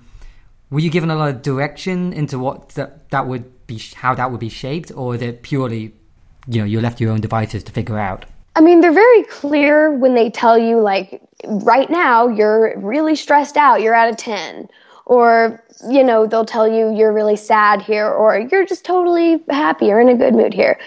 were 0.70 0.82
you 0.82 0.90
given 0.90 1.10
a 1.10 1.16
lot 1.16 1.30
of 1.30 1.42
direction 1.42 2.14
into 2.14 2.38
what 2.38 2.70
that 2.70 3.10
that 3.10 3.26
would 3.28 3.66
be, 3.66 3.82
how 3.96 4.14
that 4.14 4.30
would 4.30 4.40
be 4.40 4.50
shaped, 4.50 4.92
or 4.92 5.16
is 5.16 5.22
it 5.22 5.42
purely, 5.42 5.94
you 6.48 6.60
know, 6.60 6.66
you 6.66 6.82
left 6.82 7.00
your 7.02 7.12
own 7.12 7.22
devices 7.22 7.64
to 7.64 7.72
figure 7.72 7.98
out? 7.98 8.26
I 8.56 8.62
mean, 8.62 8.82
they're 8.82 8.94
very 8.94 9.24
clear 9.24 9.92
when 9.92 10.14
they 10.14 10.30
tell 10.30 10.58
you, 10.58 10.80
like, 10.80 11.22
right 11.46 11.90
now 11.90 12.28
you're 12.28 12.78
really 12.80 13.16
stressed 13.16 13.58
out, 13.58 13.82
you're 13.82 13.96
at 13.96 14.14
a 14.14 14.16
10. 14.16 14.70
Or, 15.06 15.64
you 15.90 16.04
know, 16.04 16.28
they'll 16.28 16.46
tell 16.46 16.68
you 16.68 16.96
you're 16.96 17.12
really 17.12 17.36
sad 17.36 17.82
here, 17.82 18.08
or 18.08 18.40
you're 18.40 18.66
just 18.66 18.86
totally 18.86 19.44
happy, 19.50 19.88
you're 19.88 20.00
in 20.00 20.08
a 20.10 20.16
good 20.16 20.34
mood 20.34 20.54
here. 20.54 20.80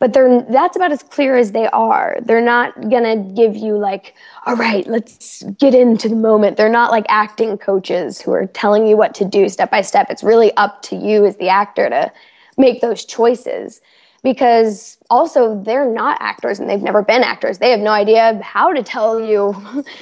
But 0.00 0.12
they're, 0.12 0.42
that's 0.42 0.76
about 0.76 0.92
as 0.92 1.02
clear 1.02 1.36
as 1.36 1.52
they 1.52 1.66
are. 1.68 2.18
They're 2.22 2.44
not 2.44 2.78
going 2.90 3.04
to 3.04 3.34
give 3.34 3.56
you, 3.56 3.78
like, 3.78 4.14
all 4.44 4.54
right, 4.54 4.86
let's 4.86 5.42
get 5.58 5.74
into 5.74 6.10
the 6.10 6.16
moment. 6.16 6.58
They're 6.58 6.68
not 6.68 6.90
like 6.90 7.06
acting 7.08 7.56
coaches 7.56 8.20
who 8.20 8.32
are 8.32 8.46
telling 8.48 8.86
you 8.86 8.96
what 8.98 9.14
to 9.14 9.24
do 9.24 9.48
step 9.48 9.70
by 9.70 9.80
step. 9.80 10.08
It's 10.10 10.22
really 10.22 10.54
up 10.56 10.82
to 10.82 10.96
you 10.96 11.24
as 11.24 11.36
the 11.38 11.48
actor 11.48 11.88
to 11.88 12.12
make 12.58 12.82
those 12.82 13.04
choices 13.04 13.80
because 14.24 14.96
also 15.10 15.62
they're 15.62 15.88
not 15.88 16.16
actors 16.18 16.58
and 16.58 16.68
they've 16.68 16.82
never 16.82 17.02
been 17.02 17.22
actors. 17.22 17.58
They 17.58 17.70
have 17.70 17.78
no 17.78 17.90
idea 17.90 18.40
how 18.42 18.72
to 18.72 18.82
tell 18.82 19.20
you 19.20 19.54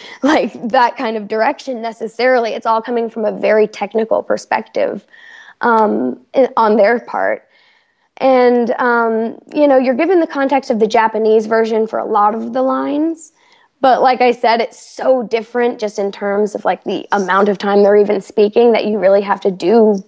like 0.23 0.53
that 0.69 0.97
kind 0.97 1.17
of 1.17 1.27
direction 1.29 1.83
necessarily. 1.83 2.55
It's 2.55 2.65
all 2.65 2.81
coming 2.81 3.11
from 3.11 3.25
a 3.25 3.33
very 3.33 3.67
technical 3.67 4.23
perspective 4.23 5.05
um, 5.61 6.21
on 6.57 6.77
their 6.77 7.01
part. 7.01 7.49
And, 8.19 8.71
um, 8.79 9.41
you 9.53 9.67
know, 9.67 9.77
you're 9.77 9.95
given 9.95 10.21
the 10.21 10.27
context 10.29 10.71
of 10.71 10.79
the 10.79 10.87
Japanese 10.87 11.47
version 11.47 11.89
for 11.89 11.99
a 11.99 12.05
lot 12.05 12.37
of 12.37 12.53
the 12.53 12.63
lines. 12.63 13.33
But 13.81 14.03
like 14.03 14.21
I 14.21 14.31
said, 14.31 14.61
it's 14.61 14.81
so 14.81 15.25
different 15.25 15.81
just 15.81 15.99
in 15.99 16.13
terms 16.13 16.55
of 16.55 16.65
like 16.65 16.85
the 16.85 17.09
amount 17.11 17.49
of 17.49 17.59
time 17.59 17.83
they're 17.83 17.97
even 17.97 18.21
speaking 18.21 18.71
that 18.71 18.85
you 18.85 19.01
really 19.01 19.23
have 19.23 19.41
to 19.41 19.51
do 19.51 20.01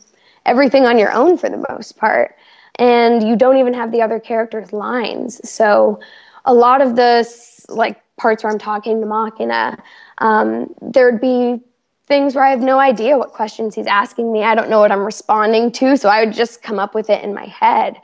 everything 0.46 0.87
on 0.87 0.98
your 0.98 1.11
own 1.11 1.37
for 1.37 1.48
the 1.48 1.66
most 1.68 1.96
part 1.96 2.37
and 2.79 3.27
you 3.27 3.37
don't 3.37 3.57
even 3.57 3.75
have 3.75 3.93
the 3.93 4.03
other 4.03 4.19
characters' 4.19 4.73
lines. 4.73 5.41
So 5.49 6.01
a 6.45 6.55
lot 6.55 6.81
of 6.81 6.97
the 6.97 7.29
like 7.69 8.01
parts 8.17 8.45
where 8.45 8.53
I'm 8.53 8.59
talking 8.59 9.01
to 9.01 9.07
Machina, 9.07 9.79
um, 10.19 10.73
there'd 10.81 11.21
be 11.21 11.61
things 12.07 12.35
where 12.35 12.45
I 12.45 12.51
have 12.51 12.61
no 12.61 12.79
idea 12.79 13.17
what 13.17 13.33
questions 13.33 13.75
he's 13.75 13.87
asking 13.87 14.33
me. 14.33 14.43
I 14.43 14.55
don't 14.55 14.69
know 14.69 14.81
what 14.81 14.93
I'm 14.93 15.05
responding 15.05 15.73
to, 15.73 15.97
so 15.97 16.09
I 16.09 16.25
would 16.25 16.35
just 16.35 16.63
come 16.63 16.79
up 16.79 16.95
with 16.95 17.09
it 17.11 17.23
in 17.25 17.33
my 17.33 17.47
head. 17.47 17.97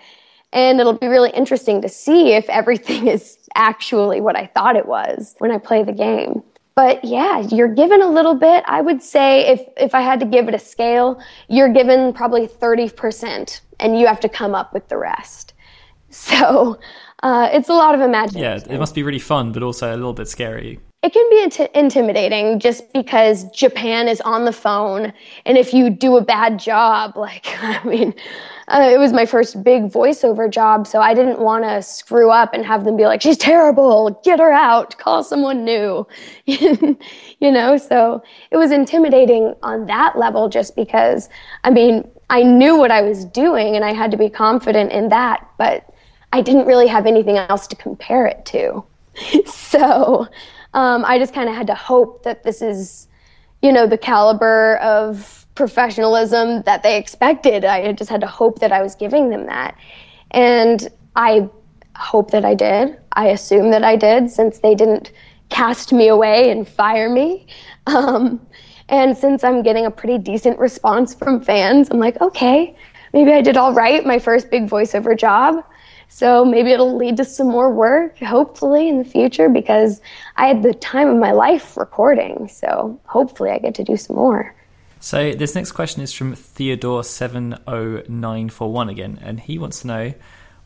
And 0.53 0.81
it'll 0.81 0.95
be 0.95 1.07
really 1.07 1.31
interesting 1.31 1.81
to 1.83 1.89
see 1.89 2.33
if 2.33 2.49
everything 2.49 3.07
is 3.17 3.39
actually 3.55 4.21
what 4.21 4.37
I 4.37 4.47
thought 4.47 4.77
it 4.77 4.87
was 4.87 5.35
when 5.39 5.51
I 5.51 5.59
play 5.59 5.83
the 5.83 5.93
game. 5.93 6.43
But 6.75 7.05
yeah, 7.05 7.41
you're 7.41 7.75
given 7.75 8.01
a 8.01 8.09
little 8.09 8.35
bit. 8.35 8.65
I 8.67 8.81
would 8.81 9.03
say 9.03 9.47
if, 9.47 9.61
if 9.77 9.95
I 9.95 10.01
had 10.01 10.19
to 10.21 10.27
give 10.27 10.49
it 10.49 10.55
a 10.55 10.59
scale, 10.59 11.21
you're 11.49 11.73
given 11.73 12.13
probably 12.15 12.47
30% 12.47 13.61
and 13.81 13.99
you 13.99 14.07
have 14.07 14.21
to 14.21 14.29
come 14.29 14.55
up 14.55 14.73
with 14.73 14.89
the 14.89 14.97
rest. 14.97 15.55
So 16.13 16.77
uh, 17.23 17.49
it's 17.53 17.69
a 17.69 17.73
lot 17.73 17.95
of 17.95 18.01
imagination. 18.01 18.41
Yeah, 18.69 18.75
it 18.75 18.81
must 18.81 18.97
be 18.97 19.05
really 19.05 19.21
fun, 19.21 19.53
but 19.53 19.63
also 19.63 19.95
a 19.95 19.97
little 19.97 20.13
bit 20.13 20.27
scary. 20.27 20.81
It 21.03 21.15
can 21.15 21.31
be 21.31 21.43
int- 21.43 21.71
intimidating 21.75 22.59
just 22.59 22.93
because 22.93 23.45
Japan 23.53 24.07
is 24.07 24.21
on 24.21 24.45
the 24.45 24.53
phone, 24.53 25.15
and 25.47 25.57
if 25.57 25.73
you 25.73 25.89
do 25.89 26.19
a 26.19 26.21
bad 26.21 26.59
job, 26.59 27.17
like 27.17 27.47
I 27.63 27.83
mean, 27.85 28.13
uh, 28.69 28.91
it 28.93 28.99
was 28.99 29.13
my 29.13 29.25
first 29.25 29.63
big 29.65 29.85
voiceover 29.85 30.51
job, 30.51 30.87
so 30.87 31.01
I 31.01 31.15
didn't 31.15 31.41
want 31.41 31.65
to 31.65 31.81
screw 31.81 32.31
up 32.31 32.53
and 32.53 32.67
have 32.67 32.85
them 32.85 32.97
be 32.97 33.05
like, 33.05 33.23
"She's 33.23 33.39
terrible, 33.39 34.21
get 34.25 34.41
her 34.41 34.53
out, 34.53 34.99
call 34.99 35.25
someone 35.25 35.65
new," 35.65 36.07
you 36.45 36.97
know. 37.41 37.79
So 37.79 38.23
it 38.51 38.59
was 38.59 38.71
intimidating 38.71 39.55
on 39.63 39.87
that 39.87 40.19
level, 40.19 40.51
just 40.51 40.77
because 40.77 41.31
I 41.65 41.71
mean, 41.71 42.11
I 42.31 42.45
knew 42.45 42.79
what 42.79 42.93
I 42.93 43.03
was 43.03 43.25
doing 43.25 43.75
and 43.75 43.85
I 43.85 43.93
had 43.93 44.11
to 44.13 44.17
be 44.17 44.31
confident 44.31 44.93
in 44.93 45.09
that, 45.09 45.47
but 45.59 45.93
I 46.33 46.41
didn't 46.41 46.67
really 46.67 46.87
have 46.87 47.07
anything 47.07 47.37
else 47.37 47.67
to 47.67 47.77
compare 47.77 48.25
it 48.27 48.47
to. 48.47 48.85
so 49.47 50.29
um, 50.73 51.05
I 51.05 51.19
just 51.19 51.35
kind 51.35 51.49
of 51.49 51.57
had 51.57 51.67
to 51.67 51.75
hope 51.75 52.23
that 52.23 52.45
this 52.45 52.63
is, 52.63 53.09
you 53.63 53.73
know, 53.73 53.87
the 53.87 53.99
caliber 53.99 54.77
of 54.77 55.45
professionalism 55.57 56.63
that 56.63 56.85
they 56.85 56.97
expected. 56.97 57.65
I 57.65 57.93
just 57.93 58.09
had 58.09 58.21
to 58.21 58.29
hope 58.29 58.61
that 58.61 58.71
I 58.71 58.81
was 58.81 58.95
giving 58.95 59.31
them 59.31 59.47
that. 59.47 59.77
And 60.31 60.89
I 61.17 61.51
hope 61.97 62.31
that 62.31 62.45
I 62.45 62.55
did. 62.55 62.97
I 63.13 63.27
assume 63.27 63.73
that 63.73 63.83
I 63.83 63.97
did 63.97 64.31
since 64.31 64.61
they 64.61 64.77
didn't 64.77 65.11
cast 65.49 65.93
me 65.93 66.07
away 66.07 66.51
and 66.51 66.67
fire 66.67 67.11
me. 67.11 67.47
Um, 67.87 68.47
and 68.91 69.17
since 69.17 69.43
I'm 69.43 69.63
getting 69.63 69.87
a 69.87 69.91
pretty 69.91 70.19
decent 70.19 70.59
response 70.59 71.15
from 71.15 71.41
fans, 71.41 71.89
I'm 71.91 71.99
like, 71.99 72.21
okay, 72.21 72.77
maybe 73.13 73.33
I 73.33 73.41
did 73.41 73.57
all 73.57 73.73
right, 73.73 74.05
my 74.05 74.19
first 74.19 74.51
big 74.51 74.69
voiceover 74.69 75.17
job. 75.17 75.65
So 76.09 76.45
maybe 76.45 76.73
it'll 76.73 76.97
lead 76.97 77.17
to 77.19 77.25
some 77.25 77.47
more 77.47 77.73
work, 77.73 78.19
hopefully, 78.19 78.89
in 78.89 78.99
the 78.99 79.05
future, 79.05 79.49
because 79.49 80.01
I 80.37 80.49
had 80.49 80.65
the 80.65 80.75
time 80.75 81.07
of 81.09 81.19
my 81.19 81.31
life 81.31 81.77
recording. 81.77 82.49
So 82.49 83.01
hopefully 83.05 83.51
I 83.51 83.59
get 83.59 83.77
to 83.77 83.85
do 83.85 83.97
some 83.97 84.17
more. 84.17 84.53
So 84.99 85.31
this 85.33 85.55
next 85.55 85.71
question 85.73 86.03
is 86.03 86.13
from 86.13 86.35
Theodore70941 86.35 88.91
again, 88.91 89.21
and 89.23 89.39
he 89.39 89.57
wants 89.57 89.83
to 89.83 89.87
know 89.87 90.13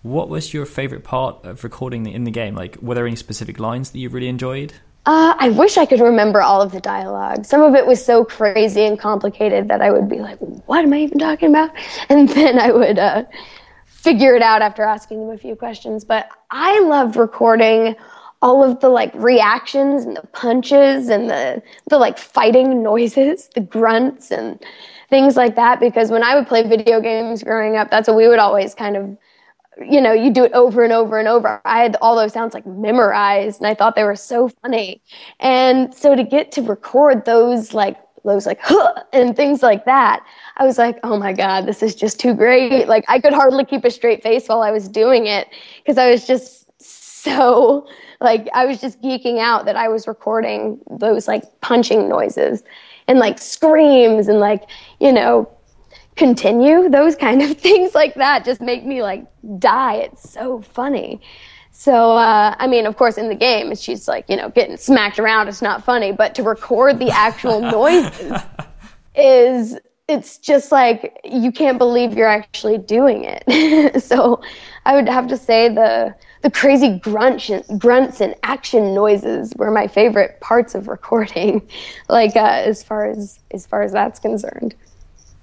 what 0.01 0.31
was 0.31 0.55
your 0.55 0.65
favorite 0.67 1.05
part 1.05 1.45
of 1.45 1.63
recording 1.63 2.07
in 2.07 2.25
the 2.25 2.31
game? 2.31 2.55
Like, 2.55 2.79
were 2.81 2.95
there 2.95 3.07
any 3.07 3.17
specific 3.17 3.61
lines 3.61 3.91
that 3.91 3.99
you 3.99 4.09
really 4.09 4.29
enjoyed? 4.29 4.73
Uh, 5.07 5.35
I 5.39 5.51
wish 5.51 5.77
I 5.77 5.85
could 5.85 6.01
remember 6.01 6.41
all 6.41 6.63
of 6.63 6.73
the 6.73 6.81
dialogue. 6.81 7.45
Some 7.45 7.61
of 7.61 7.75
it 7.75 7.87
was 7.87 8.03
so 8.03 8.25
crazy 8.25 8.87
and 8.87 8.99
complicated 8.99 9.69
that 9.69 9.83
I 9.83 9.91
would 9.91 10.09
be 10.09 10.19
like, 10.19 10.39
what 10.39 10.83
am 10.83 10.95
I 10.95 11.01
even 11.01 11.19
talking 11.19 11.51
about? 11.51 11.71
And 12.09 12.29
then 12.31 12.59
I 12.59 12.73
would 12.73 12.99
uh, 12.99 13.25
figure 13.85 14.35
it 14.35 14.43
out 14.43 14.63
after 14.63 14.83
asking 14.83 15.21
them 15.21 15.31
a 15.35 15.39
few 15.39 15.57
questions. 15.57 16.05
But 16.05 16.29
I 16.51 16.81
loved 16.81 17.17
recording 17.17 17.97
all 18.41 18.63
of 18.63 18.81
the 18.81 18.89
like 18.89 19.13
reactions 19.15 20.05
and 20.05 20.17
the 20.17 20.27
punches 20.29 21.09
and 21.09 21.31
the 21.31 21.63
the 21.89 21.99
like 21.99 22.19
fighting 22.19 22.83
noises, 22.83 23.49
the 23.55 23.61
grunts 23.61 24.31
and 24.31 24.63
things 25.11 25.37
like 25.37 25.55
that 25.57 25.81
because 25.81 26.11
when 26.11 26.23
I 26.23 26.35
would 26.35 26.47
play 26.47 26.67
video 26.67 27.01
games 27.01 27.43
growing 27.43 27.77
up, 27.77 27.91
that's 27.91 28.09
what 28.09 28.17
we 28.17 28.29
would 28.29 28.39
always 28.39 28.75
kind 28.75 28.97
of 28.97 29.17
you 29.81 30.01
know, 30.01 30.13
you 30.13 30.31
do 30.31 30.45
it 30.45 30.53
over 30.53 30.85
and 30.85 30.93
over 30.93 31.19
and 31.19 31.29
over. 31.29 31.61
I 31.65 31.83
had 31.83 31.97
all 32.01 32.17
those 32.17 32.33
sounds 32.33 32.55
like 32.55 32.67
memorized 32.67 33.61
and 33.61 33.67
I 33.67 33.75
thought 33.75 33.97
they 33.97 34.05
were 34.05 34.17
so 34.17 34.49
funny. 34.49 35.03
And 35.41 35.95
so 35.95 36.15
to 36.15 36.23
get 36.23 36.53
to 36.53 36.63
record 36.63 37.25
those 37.25 37.75
like 37.75 37.99
those 38.25 38.47
like 38.47 38.61
huh, 38.63 39.03
and 39.13 39.37
things 39.37 39.63
like 39.63 39.85
that, 39.85 40.25
I 40.57 40.65
was 40.65 40.79
like, 40.79 40.99
oh 41.03 41.19
my 41.19 41.33
God, 41.33 41.67
this 41.67 41.83
is 41.83 41.95
just 41.95 42.19
too 42.19 42.35
great. 42.35 42.89
Like 42.89 43.05
I 43.09 43.21
could 43.21 43.33
hardly 43.33 43.65
keep 43.65 43.85
a 43.85 43.91
straight 43.91 44.23
face 44.23 44.49
while 44.49 44.63
I 44.63 44.71
was 44.71 44.89
doing 44.89 45.27
it 45.27 45.49
because 45.79 45.99
I 45.99 46.11
was 46.11 46.27
just 46.27 46.65
so 46.79 47.87
like 48.21 48.49
I 48.55 48.65
was 48.65 48.81
just 48.81 49.01
geeking 49.03 49.39
out 49.39 49.65
that 49.67 49.77
I 49.77 49.89
was 49.89 50.07
recording 50.07 50.81
those 50.91 51.27
like 51.27 51.45
punching 51.61 52.09
noises 52.09 52.63
and 53.09 53.19
like 53.19 53.39
screams 53.39 54.29
and 54.29 54.41
like, 54.41 54.63
you 55.01 55.13
know, 55.13 55.51
continue 56.17 56.89
those 56.89 57.17
kind 57.17 57.43
of 57.43 57.57
things 57.59 57.95
like 57.95 58.15
that 58.15 58.45
just 58.45 58.61
make 58.61 58.85
me 58.85 59.03
like 59.03 59.27
die 59.59 59.97
it's 59.97 60.31
so 60.31 60.61
funny 60.61 61.21
so 61.71 62.13
uh, 62.13 62.55
i 62.59 62.67
mean 62.67 62.87
of 62.87 62.97
course 62.97 63.19
in 63.19 63.29
the 63.29 63.35
game 63.35 63.75
she's 63.75 64.07
like 64.07 64.29
you 64.29 64.37
know 64.37 64.49
getting 64.51 64.77
smacked 64.77 65.19
around 65.19 65.49
it's 65.49 65.63
not 65.63 65.85
funny 65.85 66.13
but 66.13 66.35
to 66.35 66.43
record 66.43 66.99
the 66.99 67.11
actual 67.11 67.61
noises 67.73 68.41
is 69.15 69.79
it's 70.09 70.37
just 70.39 70.71
like 70.71 71.19
you 71.25 71.51
can't 71.51 71.79
believe 71.79 72.13
you're 72.13 72.29
actually 72.29 72.79
doing 72.79 73.25
it. 73.25 74.03
so 74.03 74.43
I 74.85 74.95
would 74.95 75.09
have 75.09 75.29
to 75.29 75.37
say 75.37 75.69
the 75.69 76.15
the 76.43 76.51
crazy 76.51 76.99
grunts 76.99 77.49
and, 77.49 77.81
grunts 77.81 78.21
and 78.21 78.35
action 78.43 78.95
noises 78.95 79.55
were 79.57 79.71
my 79.71 79.87
favorite 79.87 80.39
parts 80.41 80.75
of 80.75 80.89
recording, 80.89 81.67
like 82.09 82.37
uh, 82.37 82.63
as 82.65 82.83
far 82.83 83.07
as 83.07 83.39
as 83.53 83.67
far 83.67 83.83
as 83.83 83.93
that's 83.93 84.21
concerned. 84.21 84.75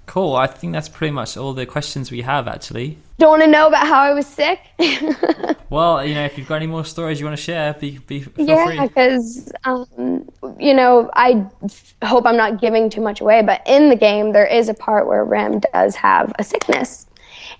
Cool. 0.06 0.34
I 0.34 0.46
think 0.46 0.72
that's 0.72 0.88
pretty 0.88 1.12
much 1.12 1.36
all 1.36 1.54
the 1.54 1.64
questions 1.64 2.10
we 2.10 2.22
have, 2.22 2.48
actually. 2.48 2.98
Don't 3.18 3.30
want 3.30 3.42
to 3.42 3.48
know 3.48 3.68
about 3.68 3.86
how 3.86 4.00
I 4.00 4.12
was 4.12 4.26
sick? 4.26 4.60
well, 5.70 6.04
you 6.04 6.14
know, 6.14 6.24
if 6.24 6.36
you've 6.36 6.48
got 6.48 6.56
any 6.56 6.66
more 6.66 6.84
stories 6.84 7.20
you 7.20 7.26
want 7.26 7.36
to 7.36 7.42
share, 7.42 7.72
be, 7.74 7.98
be 7.98 8.20
feel 8.20 8.46
yeah, 8.46 8.86
because 8.86 9.52
um, 9.64 10.28
you 10.58 10.74
know, 10.74 11.08
I 11.14 11.46
hope 12.02 12.26
I'm 12.26 12.36
not 12.36 12.60
giving 12.60 12.90
too 12.90 13.00
much 13.00 13.20
away, 13.20 13.42
but 13.42 13.62
in 13.66 13.88
the 13.88 13.96
game 13.96 14.32
there 14.32 14.46
is 14.46 14.68
a 14.68 14.74
part 14.74 15.06
where 15.06 15.24
Rem 15.24 15.60
does 15.72 15.94
have 15.94 16.32
a 16.38 16.44
sickness, 16.44 17.06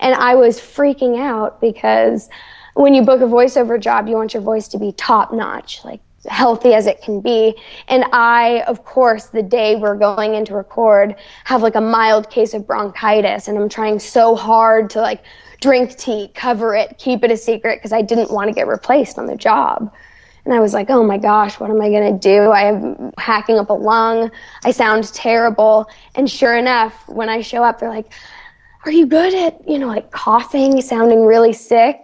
and 0.00 0.14
I 0.16 0.34
was 0.34 0.58
freaking 0.58 1.20
out 1.20 1.60
because 1.60 2.28
when 2.74 2.92
you 2.92 3.02
book 3.02 3.20
a 3.20 3.26
voiceover 3.26 3.78
job, 3.78 4.08
you 4.08 4.16
want 4.16 4.34
your 4.34 4.42
voice 4.42 4.66
to 4.68 4.78
be 4.78 4.92
top 4.92 5.32
notch, 5.32 5.84
like 5.84 6.00
healthy 6.28 6.74
as 6.74 6.86
it 6.86 7.02
can 7.02 7.20
be. 7.20 7.54
And 7.88 8.04
I, 8.12 8.62
of 8.68 8.84
course, 8.84 9.26
the 9.26 9.42
day 9.42 9.76
we're 9.76 9.96
going 9.96 10.34
in 10.34 10.44
to 10.46 10.54
record, 10.54 11.16
have 11.44 11.62
like 11.62 11.74
a 11.74 11.80
mild 11.80 12.30
case 12.30 12.54
of 12.54 12.66
bronchitis, 12.66 13.48
and 13.48 13.58
I'm 13.58 13.68
trying 13.68 13.98
so 13.98 14.36
hard 14.36 14.90
to 14.90 15.00
like 15.00 15.24
drink 15.60 15.96
tea, 15.96 16.30
cover 16.34 16.74
it, 16.74 16.98
keep 16.98 17.24
it 17.24 17.30
a 17.30 17.36
secret 17.36 17.78
because 17.78 17.92
I 17.92 18.02
didn't 18.02 18.30
want 18.30 18.48
to 18.48 18.54
get 18.54 18.66
replaced 18.66 19.18
on 19.18 19.26
the 19.26 19.36
job. 19.36 19.92
And 20.44 20.52
I 20.52 20.58
was 20.58 20.74
like, 20.74 20.90
oh 20.90 21.04
my 21.04 21.18
gosh, 21.18 21.60
what 21.60 21.70
am 21.70 21.80
I 21.80 21.88
going 21.88 22.12
to 22.12 22.18
do? 22.18 22.50
I 22.50 22.64
am 22.64 23.12
hacking 23.16 23.58
up 23.58 23.70
a 23.70 23.74
lung. 23.74 24.30
I 24.64 24.72
sound 24.72 25.12
terrible. 25.14 25.88
And 26.16 26.28
sure 26.28 26.56
enough, 26.56 27.08
when 27.08 27.28
I 27.28 27.42
show 27.42 27.62
up, 27.62 27.78
they're 27.78 27.88
like, 27.88 28.12
are 28.84 28.90
you 28.90 29.06
good 29.06 29.32
at, 29.34 29.68
you 29.68 29.78
know, 29.78 29.86
like 29.86 30.10
coughing, 30.10 30.80
sounding 30.82 31.24
really 31.24 31.52
sick? 31.52 32.00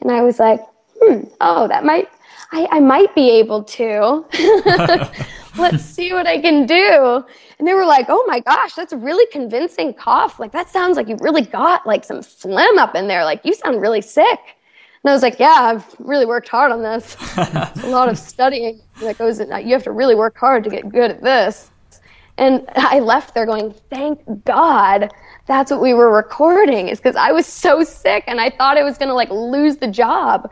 And 0.00 0.12
I 0.12 0.22
was 0.22 0.38
like, 0.38 0.60
hmm, 1.02 1.24
oh, 1.40 1.66
that 1.66 1.84
might, 1.84 2.08
I, 2.52 2.68
I 2.70 2.80
might 2.80 3.14
be 3.14 3.30
able 3.30 3.62
to. 3.64 4.24
Let's 5.56 5.84
see 5.84 6.12
what 6.12 6.26
I 6.26 6.40
can 6.40 6.66
do. 6.66 7.24
And 7.58 7.66
they 7.66 7.74
were 7.74 7.84
like, 7.84 8.06
oh 8.08 8.24
my 8.26 8.40
gosh, 8.40 8.74
that's 8.74 8.92
a 8.92 8.96
really 8.96 9.26
convincing 9.32 9.92
cough. 9.94 10.38
Like, 10.38 10.52
that 10.52 10.68
sounds 10.70 10.96
like 10.96 11.08
you 11.08 11.16
really 11.20 11.42
got 11.42 11.86
like 11.86 12.04
some 12.04 12.22
phlegm 12.22 12.78
up 12.78 12.94
in 12.94 13.08
there. 13.08 13.24
Like, 13.24 13.44
you 13.44 13.54
sound 13.54 13.80
really 13.80 14.00
sick. 14.00 14.40
And 15.02 15.10
I 15.10 15.12
was 15.12 15.22
like, 15.22 15.38
yeah, 15.38 15.56
I've 15.60 15.94
really 15.98 16.26
worked 16.26 16.48
hard 16.48 16.72
on 16.72 16.82
this. 16.82 17.16
a 17.36 17.72
lot 17.86 18.08
of 18.08 18.18
studying 18.32 18.80
that 19.00 19.18
goes 19.18 19.40
in. 19.40 19.48
You 19.66 19.72
have 19.72 19.84
to 19.84 19.92
really 19.92 20.14
work 20.14 20.36
hard 20.36 20.64
to 20.64 20.70
get 20.70 20.88
good 20.88 21.10
at 21.10 21.22
this. 21.22 21.70
And 22.36 22.64
I 22.74 23.00
left 23.00 23.34
there 23.34 23.44
going, 23.44 23.74
thank 23.90 24.20
God 24.44 25.10
that's 25.46 25.70
what 25.70 25.80
we 25.80 25.94
were 25.94 26.12
recording 26.12 26.88
is 26.88 26.98
because 27.00 27.16
I 27.16 27.32
was 27.32 27.44
so 27.44 27.82
sick 27.82 28.22
and 28.26 28.40
I 28.40 28.50
thought 28.50 28.78
I 28.78 28.84
was 28.84 28.96
going 28.98 29.08
to 29.08 29.14
like 29.14 29.30
lose 29.30 29.76
the 29.76 29.88
job. 29.88 30.48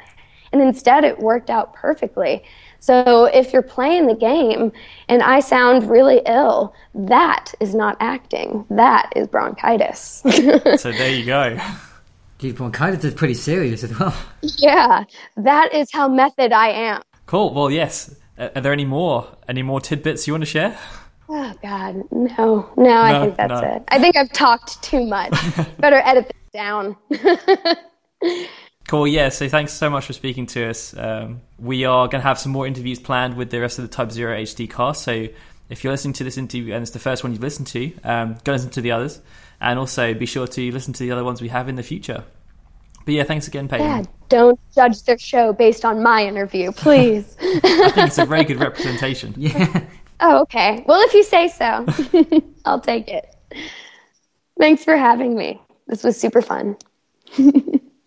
And 0.59 0.69
instead 0.69 1.05
it 1.05 1.19
worked 1.19 1.51
out 1.51 1.73
perfectly. 1.73 2.43
So 2.81 3.25
if 3.27 3.53
you're 3.53 3.63
playing 3.63 4.07
the 4.07 4.15
game 4.15 4.73
and 5.09 5.23
I 5.23 5.41
sound 5.41 5.91
really 5.91 6.21
ill, 6.27 6.75
that 6.95 7.55
is 7.61 7.75
not 7.75 7.97
acting. 8.01 8.65
That 8.71 9.13
is 9.17 9.27
bronchitis. 9.29 10.23
so 10.77 10.93
there 10.93 11.11
you 11.11 11.25
go. 11.25 11.59
Gee, 12.39 12.53
bronchitis 12.53 13.05
is 13.05 13.15
pretty 13.15 13.35
serious 13.35 13.83
as 13.83 13.99
well. 13.99 14.15
Yeah, 14.43 15.05
that 15.37 15.75
is 15.75 15.91
how 15.93 16.09
method 16.09 16.53
I 16.53 16.69
am. 16.69 17.03
Cool. 17.27 17.53
Well, 17.53 17.71
yes. 17.71 18.15
Are 18.39 18.61
there 18.61 18.73
any 18.73 18.85
more 18.85 19.27
any 19.49 19.63
more 19.63 19.81
tidbits 19.81 20.29
you 20.29 20.33
want 20.33 20.43
to 20.43 20.47
share? 20.47 20.79
Oh 21.29 21.53
God, 21.61 22.05
no, 22.13 22.71
no. 22.77 23.03
I 23.03 23.21
think 23.21 23.37
that's 23.37 23.61
no. 23.61 23.75
it. 23.75 23.83
I 23.89 23.99
think 23.99 24.17
I've 24.17 24.33
talked 24.33 24.81
too 24.83 25.05
much. 25.05 25.33
Better 25.79 26.01
edit 26.05 26.27
this 26.27 26.53
down. 26.53 26.97
Cool. 28.89 29.07
Yeah. 29.07 29.29
So 29.29 29.49
thanks 29.49 29.73
so 29.73 29.89
much 29.89 30.07
for 30.07 30.13
speaking 30.13 30.47
to 30.47 30.69
us. 30.69 30.97
Um, 30.97 31.43
we 31.59 31.85
are 31.85 32.09
going 32.09 32.21
to 32.21 32.27
have 32.27 32.39
some 32.39 32.51
more 32.51 32.67
interviews 32.67 32.99
planned 32.99 33.37
with 33.37 33.51
the 33.51 33.61
rest 33.61 33.79
of 33.79 33.89
the 33.89 33.95
Type 33.95 34.11
Zero 34.11 34.37
HD 34.37 34.69
cast. 34.69 35.05
So 35.05 35.29
if 35.69 35.85
you're 35.85 35.93
listening 35.93 36.15
to 36.15 36.25
this 36.25 36.37
interview 36.37 36.75
and 36.75 36.83
it's 36.83 36.91
the 36.91 36.99
first 36.99 37.23
one 37.23 37.33
you've 37.33 37.43
listened 37.43 37.69
to, 37.69 37.93
um, 38.03 38.39
go 38.45 38.53
listen 38.53 38.71
to 38.71 38.81
the 38.81 38.91
others, 38.91 39.21
and 39.61 39.79
also 39.79 40.15
be 40.15 40.27
sure 40.27 40.47
to 40.47 40.73
listen 40.73 40.93
to 40.95 41.05
the 41.05 41.13
other 41.13 41.25
ones 41.25 41.41
we 41.41 41.49
have 41.49 41.69
in 41.69 41.77
the 41.77 41.83
future. 41.83 42.25
But 43.05 43.15
yeah, 43.15 43.25
thanks 43.25 43.49
again, 43.49 43.69
Peyton. 43.69 43.87
Yeah, 43.87 44.03
don't 44.29 44.61
judge 44.75 45.03
their 45.05 45.19
show 45.19 45.53
based 45.53 45.85
on 45.85 46.03
my 46.03 46.27
interview, 46.27 46.73
please. 46.77 47.37
I 47.41 47.91
think 47.91 48.09
it's 48.09 48.19
a 48.19 48.27
very 48.27 48.45
good 48.45 48.61
representation. 48.61 49.35
Yeah. 49.37 49.85
Oh, 50.21 50.41
okay. 50.41 50.83
Well, 50.89 51.01
if 51.03 51.15
you 51.15 51.23
say 51.23 51.47
so, 51.47 51.87
I'll 52.65 52.81
take 52.81 53.07
it. 53.07 53.37
Thanks 54.59 54.83
for 54.83 54.97
having 54.97 55.37
me. 55.37 55.61
This 55.87 56.03
was 56.03 56.21
super 56.21 56.43
fun. 56.43 56.77